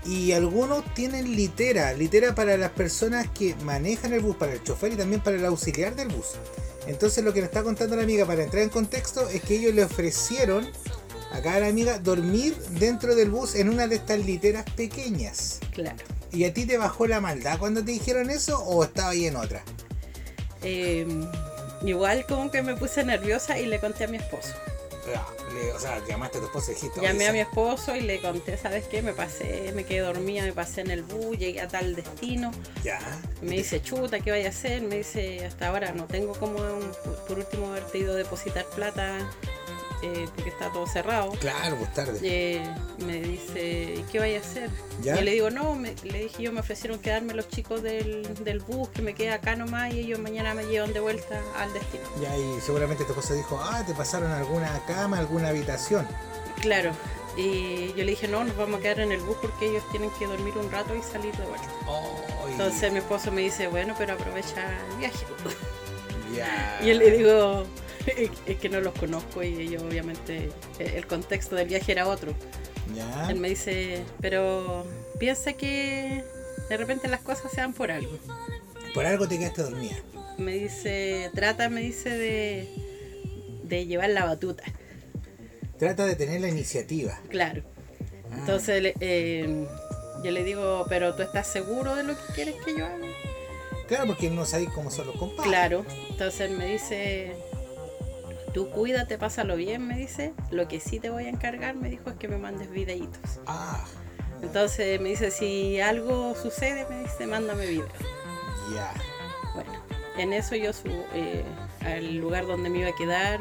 y 0.04 0.32
algunos 0.32 0.84
tienen 0.94 1.34
litera, 1.34 1.92
litera 1.92 2.34
para 2.34 2.56
las 2.56 2.70
personas 2.70 3.28
que 3.30 3.54
manejan 3.64 4.12
el 4.12 4.20
bus, 4.20 4.36
para 4.36 4.52
el 4.52 4.62
chofer 4.62 4.92
y 4.92 4.96
también 4.96 5.20
para 5.20 5.36
el 5.36 5.44
auxiliar 5.44 5.96
del 5.96 6.08
bus. 6.08 6.34
Entonces 6.86 7.24
lo 7.24 7.32
que 7.32 7.40
nos 7.40 7.48
está 7.48 7.62
contando 7.64 7.96
la 7.96 8.02
amiga 8.02 8.24
para 8.26 8.44
entrar 8.44 8.62
en 8.62 8.68
contexto 8.68 9.28
es 9.28 9.42
que 9.42 9.56
ellos 9.56 9.74
le 9.74 9.84
ofrecieron 9.84 10.68
acá 11.32 11.54
a 11.54 11.60
la 11.60 11.66
amiga 11.66 11.98
dormir 11.98 12.56
dentro 12.78 13.16
del 13.16 13.30
bus 13.30 13.56
en 13.56 13.68
una 13.68 13.88
de 13.88 13.96
estas 13.96 14.20
literas 14.24 14.64
pequeñas. 14.76 15.60
Claro. 15.72 16.15
¿Y 16.32 16.44
a 16.44 16.52
ti 16.52 16.66
te 16.66 16.76
bajó 16.78 17.06
la 17.06 17.20
maldad 17.20 17.58
cuando 17.58 17.84
te 17.84 17.92
dijeron 17.92 18.30
eso 18.30 18.58
o 18.58 18.84
estaba 18.84 19.10
ahí 19.10 19.26
en 19.26 19.36
otra? 19.36 19.62
Eh, 20.62 21.06
igual 21.82 22.26
como 22.26 22.50
que 22.50 22.62
me 22.62 22.74
puse 22.76 23.04
nerviosa 23.04 23.58
y 23.58 23.66
le 23.66 23.78
conté 23.78 24.04
a 24.04 24.08
mi 24.08 24.16
esposo. 24.18 24.50
Ah, 25.14 25.24
le- 25.54 25.72
o 25.72 25.78
sea, 25.78 26.02
llamaste 26.08 26.38
a 26.38 26.40
tu 26.40 26.46
esposa 26.48 26.72
y 26.72 26.74
dijiste... 26.74 26.98
"Oye, 26.98 27.08
Llamé 27.08 27.28
a 27.28 27.32
mi 27.32 27.38
esposo 27.38 27.94
y 27.94 28.00
le 28.00 28.20
conté, 28.20 28.58
¿sabes 28.58 28.86
qué? 28.88 29.02
Me 29.02 29.12
pasé, 29.12 29.70
me 29.72 29.84
quedé 29.84 30.00
dormida, 30.00 30.42
me 30.42 30.52
pasé 30.52 30.80
en 30.80 30.90
el 30.90 31.04
bus, 31.04 31.38
llegué 31.38 31.60
a 31.60 31.68
tal 31.68 31.94
destino. 31.94 32.50
Ya. 32.82 32.98
Me 33.40 33.52
dice, 33.56 33.80
chuta, 33.80 34.18
¿qué 34.18 34.32
vaya 34.32 34.46
a 34.46 34.50
hacer? 34.50 34.82
Me 34.82 34.96
dice, 34.98 35.46
hasta 35.46 35.68
ahora 35.68 35.92
no 35.92 36.06
tengo 36.06 36.32
como, 36.32 36.58
un- 36.58 36.90
por 37.28 37.38
último, 37.38 37.68
haberte 37.68 37.98
ido 37.98 38.14
a 38.14 38.16
depositar 38.16 38.64
plata 38.74 39.18
eh, 40.06 40.28
porque 40.34 40.50
está 40.50 40.72
todo 40.72 40.86
cerrado. 40.86 41.30
Claro, 41.32 41.76
pues 41.76 41.92
tarde. 41.94 42.18
Eh, 42.22 42.62
me 43.04 43.20
dice, 43.20 43.94
¿y 43.98 44.02
qué 44.10 44.18
vaya 44.18 44.38
a 44.38 44.40
hacer? 44.40 44.70
¿Ya? 45.02 45.20
Y 45.20 45.24
le 45.24 45.32
digo, 45.32 45.50
no, 45.50 45.74
me- 45.74 45.94
le 46.04 46.18
dije 46.24 46.42
yo, 46.42 46.52
me 46.52 46.60
ofrecieron 46.60 46.98
quedarme 46.98 47.34
los 47.34 47.48
chicos 47.48 47.82
del, 47.82 48.22
del 48.44 48.60
bus, 48.60 48.88
que 48.90 49.02
me 49.02 49.14
queda 49.14 49.34
acá 49.34 49.56
nomás 49.56 49.92
y 49.92 50.00
ellos 50.00 50.18
mañana 50.18 50.54
me 50.54 50.64
llevan 50.66 50.92
de 50.92 51.00
vuelta 51.00 51.40
al 51.58 51.72
destino. 51.72 52.04
Ya, 52.20 52.36
y 52.36 52.60
seguramente 52.60 53.04
tu 53.04 53.10
esposa 53.12 53.34
dijo, 53.34 53.60
ah, 53.62 53.82
te 53.86 53.94
pasaron 53.94 54.30
alguna 54.32 54.80
cama, 54.86 55.18
alguna 55.18 55.48
habitación. 55.48 56.06
Claro. 56.62 56.92
Y 57.36 57.88
yo 57.88 57.96
le 58.04 58.06
dije, 58.12 58.28
no, 58.28 58.44
nos 58.44 58.56
vamos 58.56 58.80
a 58.80 58.82
quedar 58.82 59.00
en 59.00 59.12
el 59.12 59.20
bus 59.20 59.36
porque 59.42 59.66
ellos 59.68 59.82
tienen 59.90 60.10
que 60.18 60.26
dormir 60.26 60.54
un 60.56 60.70
rato 60.72 60.94
y 60.96 61.02
salir 61.02 61.36
de 61.36 61.44
vuelta. 61.44 61.68
Oh, 61.86 62.46
y- 62.48 62.52
Entonces 62.52 62.90
mi 62.92 62.98
esposo 62.98 63.30
me 63.30 63.42
dice, 63.42 63.66
bueno, 63.66 63.94
pero 63.98 64.14
aprovecha 64.14 64.62
el 64.92 64.96
viaje. 64.98 65.26
Y 66.82 66.86
yo 66.88 66.94
le 66.94 67.10
digo, 67.16 67.64
es 68.46 68.56
que 68.56 68.68
no 68.68 68.80
los 68.80 68.94
conozco 68.94 69.42
y 69.42 69.68
yo 69.68 69.80
obviamente 69.82 70.50
eh, 70.78 70.94
el 70.96 71.06
contexto 71.06 71.56
del 71.56 71.68
viaje 71.68 71.92
era 71.92 72.08
otro. 72.08 72.34
Ya. 72.94 73.30
Él 73.30 73.36
me 73.40 73.48
dice, 73.48 74.04
pero 74.20 74.86
piensa 75.18 75.54
que 75.54 76.24
de 76.68 76.76
repente 76.76 77.08
las 77.08 77.20
cosas 77.20 77.50
se 77.50 77.60
dan 77.60 77.72
por 77.72 77.90
algo. 77.90 78.18
Por 78.94 79.06
algo 79.06 79.26
te 79.26 79.38
quedaste 79.38 79.62
dormida. 79.62 79.96
Me 80.38 80.52
dice, 80.52 81.30
trata, 81.34 81.68
me 81.68 81.80
dice 81.80 82.10
de, 82.10 82.68
de 83.64 83.86
llevar 83.86 84.10
la 84.10 84.24
batuta. 84.24 84.62
Trata 85.78 86.06
de 86.06 86.14
tener 86.14 86.40
la 86.40 86.48
iniciativa. 86.48 87.20
Claro. 87.28 87.62
Ah. 88.30 88.36
Entonces 88.38 88.94
eh, 89.00 89.66
yo 90.22 90.30
le 90.30 90.44
digo, 90.44 90.86
pero 90.88 91.14
tú 91.14 91.22
estás 91.22 91.46
seguro 91.46 91.94
de 91.96 92.04
lo 92.04 92.14
que 92.14 92.32
quieres 92.34 92.54
que 92.64 92.76
yo 92.76 92.86
haga. 92.86 93.06
Claro, 93.88 94.06
porque 94.06 94.30
no 94.30 94.44
sabéis 94.44 94.70
cómo 94.70 94.90
son 94.90 95.06
los 95.06 95.16
compadres. 95.16 95.46
Claro. 95.46 95.84
Entonces 96.10 96.50
me 96.50 96.66
dice, 96.66 97.36
tú 98.56 98.70
cuídate, 98.70 99.18
pásalo 99.18 99.54
bien, 99.54 99.86
me 99.86 99.98
dice. 99.98 100.32
Lo 100.50 100.66
que 100.66 100.80
sí 100.80 100.98
te 100.98 101.10
voy 101.10 101.26
a 101.26 101.28
encargar, 101.28 101.74
me 101.76 101.90
dijo, 101.90 102.08
es 102.08 102.16
que 102.16 102.26
me 102.26 102.38
mandes 102.38 102.70
videitos. 102.70 103.38
Ah, 103.46 103.84
Entonces 104.42 104.98
me 104.98 105.10
dice, 105.10 105.30
si 105.30 105.78
algo 105.78 106.34
sucede, 106.34 106.86
me 106.88 107.00
dice, 107.02 107.26
mándame 107.26 107.66
video. 107.66 107.86
ya. 108.74 108.94
Bueno, 109.54 109.72
en 110.16 110.32
eso 110.32 110.56
yo 110.56 110.72
subo 110.72 111.04
eh, 111.12 111.44
al 111.84 112.16
lugar 112.16 112.46
donde 112.46 112.70
me 112.70 112.78
iba 112.78 112.88
a 112.88 112.94
quedar 112.94 113.40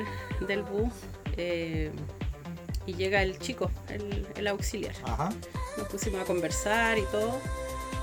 del 0.49 0.63
bus 0.63 0.91
eh, 1.37 1.91
y 2.85 2.95
llega 2.95 3.23
el 3.23 3.39
chico, 3.39 3.71
el, 3.87 4.27
el 4.35 4.47
auxiliar. 4.47 4.95
Ajá. 5.05 5.29
Nos 5.77 5.87
pusimos 5.87 6.19
a 6.23 6.25
conversar 6.25 6.97
y 6.97 7.03
todo 7.03 7.39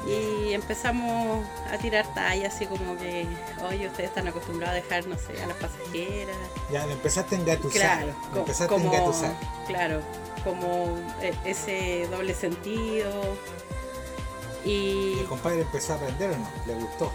y 0.06 0.52
empezamos 0.52 1.44
a 1.73 1.78
tirar 1.78 2.06
tallas 2.14 2.54
así 2.54 2.66
como 2.66 2.97
que, 2.99 3.26
oye, 3.68 3.87
ustedes 3.87 4.09
están 4.11 4.26
acostumbrados 4.28 4.73
a 4.78 4.82
dejar, 4.82 5.06
no 5.06 5.16
sé, 5.16 5.40
a 5.42 5.47
las 5.47 5.56
pasajeras. 5.56 6.37
Ya, 6.73 6.85
le 6.87 6.92
empezaste 6.94 7.37
a 7.37 7.38
engatusar. 7.38 7.80
Claro, 7.99 8.14
co- 8.32 8.38
empezaste 8.40 8.66
como, 8.75 8.90
a 8.90 8.94
engatusar. 8.97 9.32
claro, 9.66 10.00
como 10.44 10.99
eh, 11.21 11.32
ese 11.44 12.06
doble 12.11 12.35
sentido. 12.35 13.12
Y 14.64 14.71
Y 14.71 15.18
el 15.21 15.26
compadre 15.26 15.62
empezó 15.62 15.92
a 15.92 15.97
aprender 15.97 16.30
o 16.30 16.37
no, 16.38 16.49
le 16.66 16.75
gustó. 16.75 17.12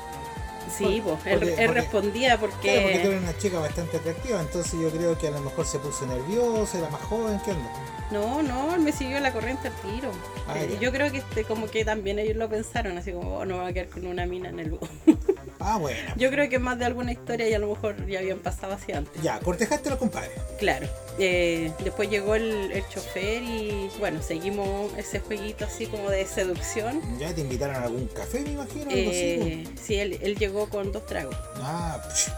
Sí, 0.76 1.02
pues, 1.04 1.18
él, 1.26 1.40
porque- 1.40 1.64
él 1.64 1.74
respondía 1.74 2.40
porque... 2.40 2.58
Claro, 2.62 2.82
porque 2.84 3.00
tú 3.00 3.08
eres 3.10 3.22
una 3.24 3.38
chica 3.38 3.60
bastante 3.60 3.98
atractiva, 3.98 4.42
entonces 4.42 4.80
yo 4.80 4.90
creo 4.90 5.18
que 5.18 5.28
a 5.28 5.32
lo 5.32 5.42
mejor 5.42 5.66
se 5.66 5.80
puso 5.80 6.06
nerviosa, 6.06 6.78
era 6.80 6.90
más 6.90 7.02
joven, 7.02 7.40
¿qué 7.46 7.52
onda? 7.52 7.70
No, 8.12 8.42
no, 8.42 8.74
él 8.74 8.80
me 8.82 8.92
siguió 8.94 9.20
la 9.20 9.34
corriente 9.34 9.68
al 9.68 9.74
tiro. 9.76 10.12
Ah, 10.48 10.58
Eh, 10.58 10.70
ya. 10.74 10.80
yo 10.80 10.92
creo 10.94 11.12
que 11.12 11.18
este, 11.18 11.44
como 11.44 11.68
que 11.68 11.84
también 11.84 12.20
ellos 12.20 12.38
lo 12.38 12.48
pensaron, 12.50 12.98
así 12.98 13.12
como, 13.12 13.38
oh, 13.38 13.46
no 13.46 13.56
me 13.58 13.62
voy 13.64 13.72
a 13.72 13.74
quedar 13.74 13.90
con 13.90 14.08
una 14.08 14.26
mina 14.26 14.50
en 14.50 14.60
el 14.60 14.72
bus. 14.72 14.90
Ah, 15.60 15.78
bueno. 15.78 15.98
yo 16.16 16.30
creo 16.30 16.48
que 16.50 16.60
más 16.60 16.80
de 16.80 16.86
alguna 16.86 17.12
historia 17.12 17.50
y 17.50 17.54
a 17.54 17.60
lo 17.60 17.68
mejor 17.68 18.06
ya 18.08 18.20
habían 18.20 18.38
pasado 18.40 18.74
así 18.74 18.94
antes. 18.94 19.22
Ya, 19.22 19.38
cortejaste 19.40 19.90
a 19.90 19.92
los 19.92 20.00
compadres. 20.00 20.32
Claro. 20.60 20.88
Eh, 21.20 21.72
después 21.84 22.10
llegó 22.12 22.36
el, 22.36 22.72
el 22.72 22.88
chofer 22.90 23.42
y 23.42 23.90
bueno, 23.98 24.22
seguimos 24.22 24.94
ese 24.98 25.20
jueguito 25.20 25.66
así 25.66 25.88
como 25.88 26.10
de 26.12 26.26
seducción. 26.28 27.02
Ya 27.18 27.34
te 27.34 27.42
invitaron 27.42 27.76
a 27.76 27.84
algún 27.84 28.08
café, 28.08 28.42
me 28.42 28.52
imagino, 28.52 28.92
algo 28.92 29.10
así. 29.10 29.18
Eh, 29.20 29.68
sí, 29.82 29.96
él, 29.96 30.20
él 30.22 30.36
llegó 30.38 30.70
con 30.70 30.92
dos 30.92 31.06
tragos. 31.08 31.36
Ah, 31.56 32.00
psh, 32.14 32.30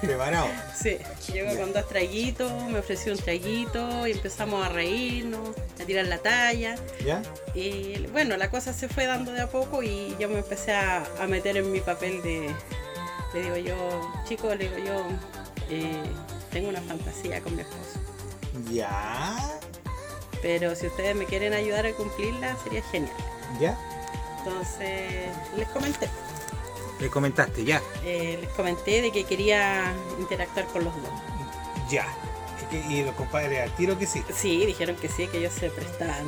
preparado. 0.02 0.48
Sí, 0.78 0.98
llegó 1.32 1.54
Ya. 1.54 1.60
con 1.60 1.72
dos 1.72 1.88
traguitos, 1.88 2.52
me 2.64 2.80
ofreció 2.80 3.12
un 3.12 3.18
traguito 3.18 4.06
y 4.06 4.12
empezamos 4.12 4.64
a 4.66 4.68
reírnos, 4.68 5.48
a 5.80 5.84
tirar 5.86 6.04
la 6.06 6.18
talla. 6.18 6.74
¿Ya? 7.04 7.22
Y 7.54 8.06
bueno, 8.12 8.36
la 8.36 8.50
cosa 8.50 8.74
se 8.74 8.88
fue 8.88 9.06
dando 9.06 9.32
de 9.32 9.40
a 9.40 9.46
poco 9.46 9.82
y 9.82 10.14
yo 10.18 10.28
me 10.28 10.38
empecé 10.40 10.72
a, 10.72 11.02
a 11.18 11.26
meter 11.26 11.56
en 11.56 11.72
mi 11.72 11.80
papel 11.80 12.20
de, 12.22 12.54
le 13.32 13.40
digo 13.42 13.56
yo, 13.56 14.12
chicos, 14.28 14.54
le 14.58 14.68
digo 14.68 14.76
yo, 14.84 15.06
eh, 15.70 16.02
tengo 16.52 16.68
una 16.68 16.82
fantasía 16.82 17.40
con 17.40 17.56
mi 17.56 17.62
esposo. 17.62 18.00
¿Ya? 18.70 19.36
Pero 20.42 20.74
si 20.74 20.86
ustedes 20.86 21.16
me 21.16 21.24
quieren 21.24 21.52
ayudar 21.52 21.86
a 21.86 21.92
cumplirla, 21.92 22.56
sería 22.62 22.82
genial. 22.82 23.12
¿Ya? 23.60 23.76
Entonces 24.38 25.28
les 25.56 25.68
comenté, 25.68 26.08
Le 27.00 27.10
comentaste, 27.10 27.64
ya. 27.64 27.82
eh, 28.04 28.38
les 28.40 28.50
comenté 28.50 29.02
de 29.02 29.10
que 29.10 29.24
quería 29.24 29.92
interactuar 30.18 30.66
con 30.66 30.84
los 30.84 30.94
dos. 31.02 31.10
Ya. 31.90 32.06
Y 32.90 33.02
los 33.02 33.14
compadres 33.14 33.62
al 33.62 33.70
tiro 33.76 33.96
que 33.98 34.06
sí. 34.06 34.22
Sí, 34.34 34.66
dijeron 34.66 34.94
que 34.96 35.08
sí, 35.08 35.26
que 35.26 35.38
ellos 35.38 35.54
se 35.54 35.70
prestaban. 35.70 36.26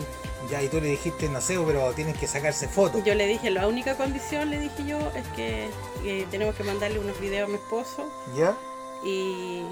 Ya, 0.51 0.63
y 0.63 0.69
tú 0.69 0.81
le 0.81 0.89
dijiste, 0.89 1.29
no 1.29 1.41
sé, 1.43 1.59
pero 1.67 1.93
tienes 1.93 2.17
que 2.17 2.27
sacarse 2.27 2.67
fotos. 2.67 3.05
Yo 3.05 3.15
le 3.15 3.27
dije, 3.27 3.51
la 3.51 3.69
única 3.69 3.95
condición, 3.97 4.51
le 4.51 4.59
dije 4.59 4.87
yo, 4.87 4.99
es 5.15 5.27
que 5.37 5.69
eh, 6.05 6.27
tenemos 6.31 6.55
que 6.55 6.65
mandarle 6.65 6.99
unos 6.99 7.21
videos 7.21 7.47
a 7.47 7.49
mi 7.51 7.57
esposo 7.57 8.11
¿Ya? 8.37 8.57
y 9.05 9.63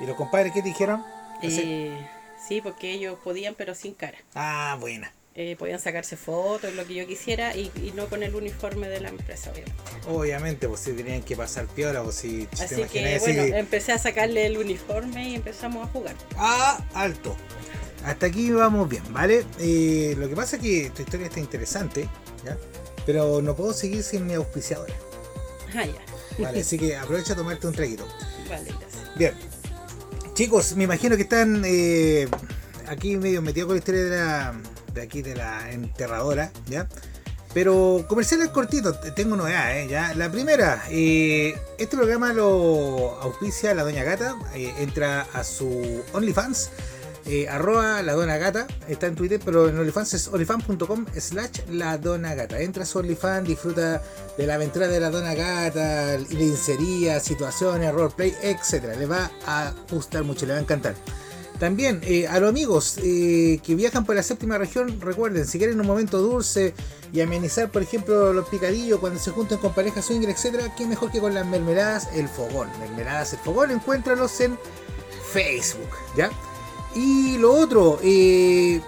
¿Y 0.00 0.06
los 0.06 0.16
compadres 0.16 0.52
qué 0.52 0.62
te 0.62 0.68
dijeron? 0.68 1.04
Así- 1.38 1.60
Eh, 1.62 2.08
sí, 2.48 2.60
porque 2.60 2.92
ellos 2.92 3.18
podían, 3.22 3.54
pero 3.54 3.74
sin 3.74 3.94
cara. 3.94 4.18
Ah, 4.34 4.76
buena. 4.80 5.12
Eh, 5.36 5.56
podían 5.58 5.80
sacarse 5.80 6.16
fotos, 6.16 6.72
lo 6.74 6.86
que 6.86 6.94
yo 6.94 7.06
quisiera, 7.08 7.56
y, 7.56 7.72
y 7.82 7.92
no 7.96 8.06
con 8.06 8.22
el 8.22 8.36
uniforme 8.36 8.88
de 8.88 9.00
la 9.00 9.08
empresa, 9.08 9.50
obviamente. 9.50 9.82
Obviamente, 10.06 10.68
pues 10.68 10.80
si 10.80 10.92
tenían 10.92 11.22
que 11.22 11.34
pasar 11.34 11.66
piola, 11.66 12.04
pues 12.04 12.14
si 12.16 12.46
te 12.46 12.64
Así 12.64 12.74
imaginas 12.76 13.12
que, 13.14 13.18
si- 13.20 13.36
bueno, 13.38 13.56
empecé 13.56 13.90
a 13.92 13.98
sacarle 13.98 14.46
el 14.46 14.58
uniforme 14.58 15.30
y 15.30 15.34
empezamos 15.34 15.88
a 15.88 15.90
jugar. 15.90 16.14
Ah, 16.36 16.80
alto. 16.94 17.34
Hasta 18.04 18.26
aquí 18.26 18.52
vamos 18.52 18.88
bien, 18.88 19.02
¿vale? 19.12 19.44
Eh, 19.58 20.14
lo 20.18 20.28
que 20.28 20.36
pasa 20.36 20.54
es 20.56 20.62
que 20.62 20.90
tu 20.94 21.02
historia 21.02 21.26
está 21.26 21.40
interesante, 21.40 22.08
¿ya? 22.44 22.56
Pero 23.04 23.42
no 23.42 23.56
puedo 23.56 23.72
seguir 23.72 24.04
sin 24.04 24.26
mi 24.28 24.34
auspiciadora. 24.34 24.94
Ah, 25.74 25.84
ya. 25.84 25.94
Vale, 26.38 26.60
así 26.60 26.78
que 26.78 26.94
aprovecha 26.96 27.32
a 27.32 27.36
tomarte 27.36 27.66
un 27.66 27.72
traguito. 27.74 28.06
Vale, 28.48 28.70
gracias. 28.78 29.16
Bien. 29.16 29.34
Chicos, 30.34 30.74
me 30.76 30.84
imagino 30.84 31.16
que 31.16 31.22
están 31.22 31.62
eh, 31.64 32.28
aquí 32.88 33.16
medio 33.16 33.40
metidos 33.40 33.66
con 33.68 33.76
la 33.76 33.78
historia 33.78 34.02
de 34.04 34.10
la. 34.16 34.54
de 34.92 35.02
aquí 35.02 35.22
de 35.22 35.36
la 35.36 35.70
enterradora, 35.70 36.50
¿ya? 36.66 36.88
Pero 37.52 38.04
comerciales 38.08 38.48
cortitos, 38.48 39.00
te- 39.00 39.12
tengo 39.12 39.36
novedades, 39.36 39.86
¿eh? 39.86 39.88
¿ya? 39.88 40.12
La 40.14 40.30
primera, 40.32 40.82
eh, 40.90 41.54
este 41.78 41.96
programa 41.96 42.32
lo 42.32 43.16
auspicia 43.22 43.74
la 43.74 43.84
Doña 43.84 44.02
Gata, 44.02 44.34
eh, 44.54 44.74
entra 44.78 45.24
a 45.32 45.44
su 45.44 46.02
OnlyFans, 46.12 46.70
eh, 47.26 47.48
arroba 47.48 48.02
la 48.02 48.12
Dona 48.12 48.36
Gata, 48.36 48.66
está 48.86 49.06
en 49.06 49.14
Twitter, 49.14 49.40
pero 49.42 49.68
en 49.68 49.78
OnlyFans 49.78 50.14
es 50.14 50.28
onlyfans.com 50.28 51.06
slash 51.18 51.60
la 51.70 51.96
Dona 51.96 52.34
Gata. 52.34 52.60
Entra 52.60 52.82
a 52.82 52.86
su 52.86 52.98
OnlyFans, 52.98 53.48
disfruta 53.48 54.02
de 54.36 54.46
la 54.46 54.54
aventura 54.54 54.88
de 54.88 55.00
la 55.00 55.10
Dona 55.10 55.34
Gata, 55.34 56.18
lencería, 56.30 57.20
situaciones, 57.20 57.92
roleplay, 57.92 58.34
etc. 58.42 58.96
Le 58.98 59.06
va 59.06 59.30
a 59.46 59.72
gustar 59.90 60.22
mucho, 60.24 60.44
le 60.44 60.52
va 60.52 60.58
a 60.58 60.62
encantar. 60.62 60.94
También 61.58 62.00
eh, 62.02 62.26
a 62.26 62.40
los 62.40 62.50
amigos 62.50 62.98
eh, 63.02 63.60
que 63.62 63.74
viajan 63.74 64.04
por 64.04 64.16
la 64.16 64.22
séptima 64.22 64.58
región, 64.58 65.00
recuerden, 65.00 65.46
si 65.46 65.58
quieren 65.58 65.80
un 65.80 65.86
momento 65.86 66.18
dulce 66.18 66.74
y 67.12 67.20
amenizar, 67.20 67.70
por 67.70 67.80
ejemplo, 67.80 68.32
los 68.32 68.48
picadillos 68.48 68.98
cuando 68.98 69.20
se 69.20 69.30
junten 69.30 69.58
con 69.58 69.72
parejas 69.72 70.04
swinger, 70.04 70.28
etcétera, 70.30 70.74
qué 70.76 70.84
mejor 70.84 71.12
que 71.12 71.20
con 71.20 71.32
las 71.32 71.46
mermeladas 71.46 72.08
El 72.12 72.28
Fogón. 72.28 72.68
Mermeladas 72.80 73.32
El 73.34 73.38
Fogón, 73.38 73.70
encuéntralos 73.70 74.40
en 74.40 74.58
Facebook, 75.32 75.90
¿ya? 76.16 76.30
Y 76.94 77.38
lo 77.38 77.52
otro, 77.54 77.98
eh, 78.02 78.80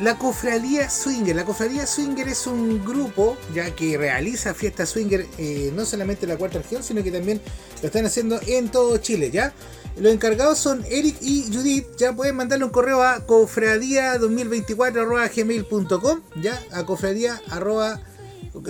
la 0.00 0.18
Cofradía 0.18 0.88
Swinger. 0.90 1.36
La 1.36 1.44
Cofradía 1.44 1.86
Swinger 1.86 2.26
es 2.28 2.46
un 2.46 2.84
grupo 2.84 3.36
ya 3.54 3.74
que 3.74 3.96
realiza 3.96 4.52
fiestas 4.54 4.88
swinger 4.90 5.26
eh, 5.38 5.70
no 5.74 5.84
solamente 5.86 6.24
en 6.24 6.30
la 6.30 6.36
cuarta 6.38 6.58
región, 6.58 6.82
sino 6.82 7.02
que 7.04 7.12
también 7.12 7.40
lo 7.80 7.86
están 7.86 8.04
haciendo 8.06 8.40
en 8.46 8.68
todo 8.70 8.96
Chile, 8.98 9.30
¿ya? 9.30 9.52
Los 9.96 10.10
encargados 10.12 10.58
son 10.58 10.84
Eric 10.90 11.16
y 11.20 11.44
Judith. 11.52 11.86
Ya 11.98 12.14
pueden 12.16 12.34
mandarle 12.36 12.64
un 12.64 12.70
correo 12.70 13.02
a 13.02 13.26
cofradía2024.gmail.com, 13.26 16.20
ya, 16.40 16.60
a 16.72 16.84
cofradía 16.84 17.40
arroba- 17.50 18.00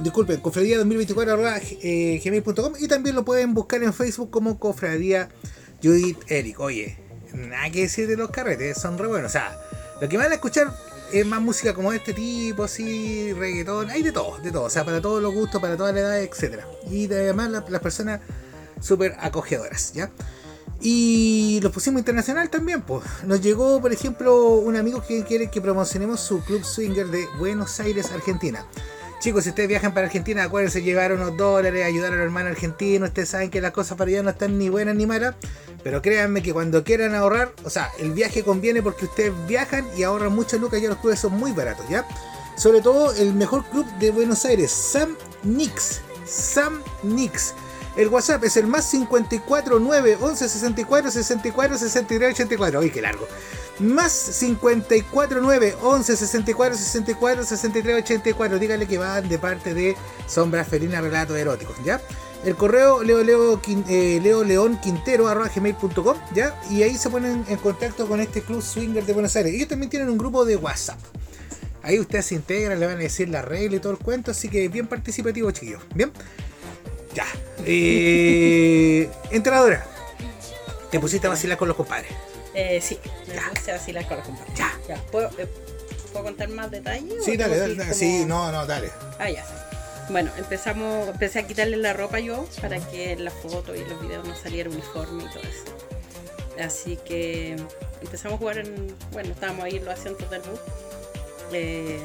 disculpen, 0.02 0.42
cofradía2024.gmail.com 0.42 2.72
y 2.78 2.88
también 2.88 3.16
lo 3.16 3.24
pueden 3.24 3.54
buscar 3.54 3.82
en 3.82 3.92
Facebook 3.92 4.30
como 4.30 4.58
Cofradía 4.58 5.28
Judith 5.82 6.18
Eric. 6.28 6.60
Oye, 6.60 6.98
nada 7.34 7.70
que 7.70 7.82
decir 7.82 8.06
de 8.08 8.16
los 8.16 8.30
carretes, 8.30 8.78
son 8.80 8.98
re 8.98 9.06
buenos. 9.06 9.30
O 9.30 9.32
sea, 9.32 9.56
lo 10.00 10.08
que 10.08 10.16
van 10.16 10.30
a 10.32 10.34
escuchar 10.34 10.74
es 11.12 11.26
más 11.26 11.40
música 11.40 11.74
como 11.74 11.92
este 11.92 12.12
tipo, 12.14 12.64
así, 12.64 13.32
reggaetón, 13.34 13.90
hay 13.90 14.02
de 14.02 14.12
todo, 14.12 14.38
de 14.38 14.50
todo. 14.50 14.64
O 14.64 14.70
sea, 14.70 14.84
para 14.84 15.00
todos 15.00 15.22
los 15.22 15.32
gustos, 15.34 15.60
para 15.60 15.76
todas 15.76 15.94
las 15.94 16.02
edades, 16.02 16.30
etc. 16.42 16.60
Y 16.90 17.06
además 17.12 17.50
la- 17.50 17.64
las 17.68 17.80
personas 17.82 18.20
súper 18.80 19.16
acogedoras, 19.20 19.92
¿ya? 19.92 20.10
Y 20.80 21.60
los 21.62 21.70
pusimos 21.70 22.00
internacional 22.00 22.50
también, 22.50 22.82
pues. 22.82 23.04
Nos 23.24 23.40
llegó, 23.40 23.80
por 23.80 23.92
ejemplo, 23.92 24.54
un 24.56 24.76
amigo 24.76 25.02
que 25.06 25.22
quiere 25.24 25.48
que 25.50 25.60
promocionemos 25.60 26.18
su 26.20 26.40
club 26.40 26.64
swinger 26.64 27.06
de 27.06 27.26
Buenos 27.38 27.78
Aires, 27.78 28.10
Argentina. 28.10 28.66
Chicos, 29.22 29.44
si 29.44 29.50
ustedes 29.50 29.68
viajan 29.68 29.94
para 29.94 30.06
Argentina, 30.06 30.42
acuérdense 30.42 30.80
de 30.80 30.84
llevar 30.84 31.12
unos 31.12 31.36
dólares, 31.36 31.86
ayudar 31.86 32.12
a 32.12 32.16
los 32.16 32.24
hermanos 32.24 32.50
argentinos. 32.50 33.10
Ustedes 33.10 33.28
saben 33.28 33.50
que 33.50 33.60
las 33.60 33.70
cosas 33.70 33.96
para 33.96 34.10
allá 34.10 34.20
no 34.20 34.30
están 34.30 34.58
ni 34.58 34.68
buenas 34.68 34.96
ni 34.96 35.06
malas. 35.06 35.36
Pero 35.84 36.02
créanme 36.02 36.42
que 36.42 36.52
cuando 36.52 36.82
quieran 36.82 37.14
ahorrar, 37.14 37.52
o 37.62 37.70
sea, 37.70 37.88
el 38.00 38.10
viaje 38.14 38.42
conviene 38.42 38.82
porque 38.82 39.04
ustedes 39.04 39.32
viajan 39.46 39.86
y 39.96 40.02
ahorran 40.02 40.34
muchas 40.34 40.58
lucas. 40.58 40.82
Ya 40.82 40.88
los 40.88 40.98
clubes 40.98 41.20
son 41.20 41.34
muy 41.34 41.52
baratos, 41.52 41.88
¿ya? 41.88 42.04
Sobre 42.56 42.80
todo 42.80 43.14
el 43.14 43.32
mejor 43.32 43.64
club 43.66 43.86
de 44.00 44.10
Buenos 44.10 44.44
Aires, 44.44 44.72
Sam 44.72 45.16
Nix. 45.44 46.00
Sam 46.26 46.82
Nix. 47.04 47.54
El 47.96 48.08
WhatsApp 48.08 48.44
es 48.44 48.56
el 48.56 48.66
más 48.66 48.86
54 48.86 49.78
9 49.78 50.18
11 50.20 50.48
64 50.48 51.10
64 51.10 51.78
63 51.78 52.34
84. 52.34 52.80
Uy, 52.80 52.90
qué 52.90 53.02
largo. 53.02 53.28
Más 53.80 54.12
54 54.12 55.40
9 55.42 55.76
11 55.82 56.16
64 56.16 56.76
64 56.76 57.44
63 57.44 58.02
84. 58.02 58.58
Dígale 58.58 58.86
que 58.86 58.98
van 58.98 59.28
de 59.28 59.38
parte 59.38 59.74
de 59.74 59.96
Sombras 60.26 60.68
Felinas 60.68 61.02
Relatos 61.02 61.36
Eróticos, 61.36 61.76
¿ya? 61.84 62.00
El 62.44 62.56
correo 62.56 63.04
leo, 63.04 63.22
leo, 63.22 63.60
eh, 63.88 64.20
leo 64.22 64.42
león 64.42 64.78
quintero 64.82 65.28
arroba 65.28 65.48
gmail.com, 65.54 66.16
¿ya? 66.34 66.58
Y 66.70 66.82
ahí 66.82 66.96
se 66.96 67.08
ponen 67.08 67.44
en 67.48 67.56
contacto 67.58 68.08
con 68.08 68.20
este 68.20 68.40
club 68.40 68.62
swinger 68.62 69.04
de 69.04 69.12
Buenos 69.12 69.36
Aires. 69.36 69.54
Ellos 69.54 69.68
también 69.68 69.90
tienen 69.90 70.08
un 70.08 70.18
grupo 70.18 70.44
de 70.44 70.56
WhatsApp. 70.56 70.98
Ahí 71.82 72.00
ustedes 72.00 72.26
se 72.26 72.36
integran, 72.36 72.78
le 72.80 72.86
van 72.86 72.96
a 72.96 73.00
decir 73.00 73.28
la 73.28 73.42
regla 73.42 73.76
y 73.76 73.80
todo 73.80 73.92
el 73.92 73.98
cuento, 73.98 74.30
así 74.30 74.48
que 74.48 74.68
bien 74.68 74.86
participativo, 74.86 75.50
chiquillos. 75.50 75.82
Bien, 75.94 76.12
ya. 77.14 77.26
Eh, 77.64 79.08
entrenadora, 79.30 79.84
te 80.90 80.98
pusiste 81.00 81.26
a 81.26 81.30
vacilar 81.30 81.56
con 81.58 81.68
los 81.68 81.76
compadres. 81.76 82.12
Eh, 82.54 82.80
sí, 82.82 82.98
me 83.28 83.34
Ya. 83.34 83.50
puse 83.54 83.70
a 83.70 83.74
vacilar 83.76 84.06
con 84.06 84.16
los 84.18 84.26
compadres. 84.26 84.54
Ya. 84.58 84.72
¿Puedo, 85.10 85.28
eh, 85.38 85.46
¿Puedo 86.12 86.24
contar 86.26 86.48
más 86.50 86.70
detalles? 86.70 87.24
Sí, 87.24 87.36
dale, 87.36 87.56
dale. 87.56 87.72
ir 87.72 87.78
dale. 87.78 87.90
como- 87.90 87.98
Sí, 88.00 88.24
no, 88.26 88.52
no, 88.52 88.66
dale. 88.66 88.90
Ah, 89.18 89.30
ya. 89.30 89.44
Bueno, 90.10 90.30
empezamos, 90.36 91.08
empecé 91.08 91.38
a 91.38 91.46
quitarle 91.46 91.76
la 91.78 91.92
ropa 91.94 92.18
yo 92.18 92.44
para 92.60 92.78
que 92.90 93.16
la 93.16 93.30
foto 93.30 93.74
y 93.74 93.84
los 93.84 94.00
videos 94.02 94.26
no 94.26 94.36
saliera 94.36 94.68
uniforme 94.68 95.24
y 95.24 95.28
todo 95.28 95.42
eso. 95.42 96.62
Así 96.62 96.98
que 97.06 97.56
empezamos 98.02 98.34
a 98.36 98.38
jugar 98.38 98.58
en, 98.58 98.94
bueno, 99.12 99.30
estábamos 99.32 99.64
ahí 99.64 99.76
en 99.76 99.84
los 99.86 99.94
asientos 99.98 100.28
del 100.28 100.42
bus. 100.42 100.60
Eh, 101.52 101.98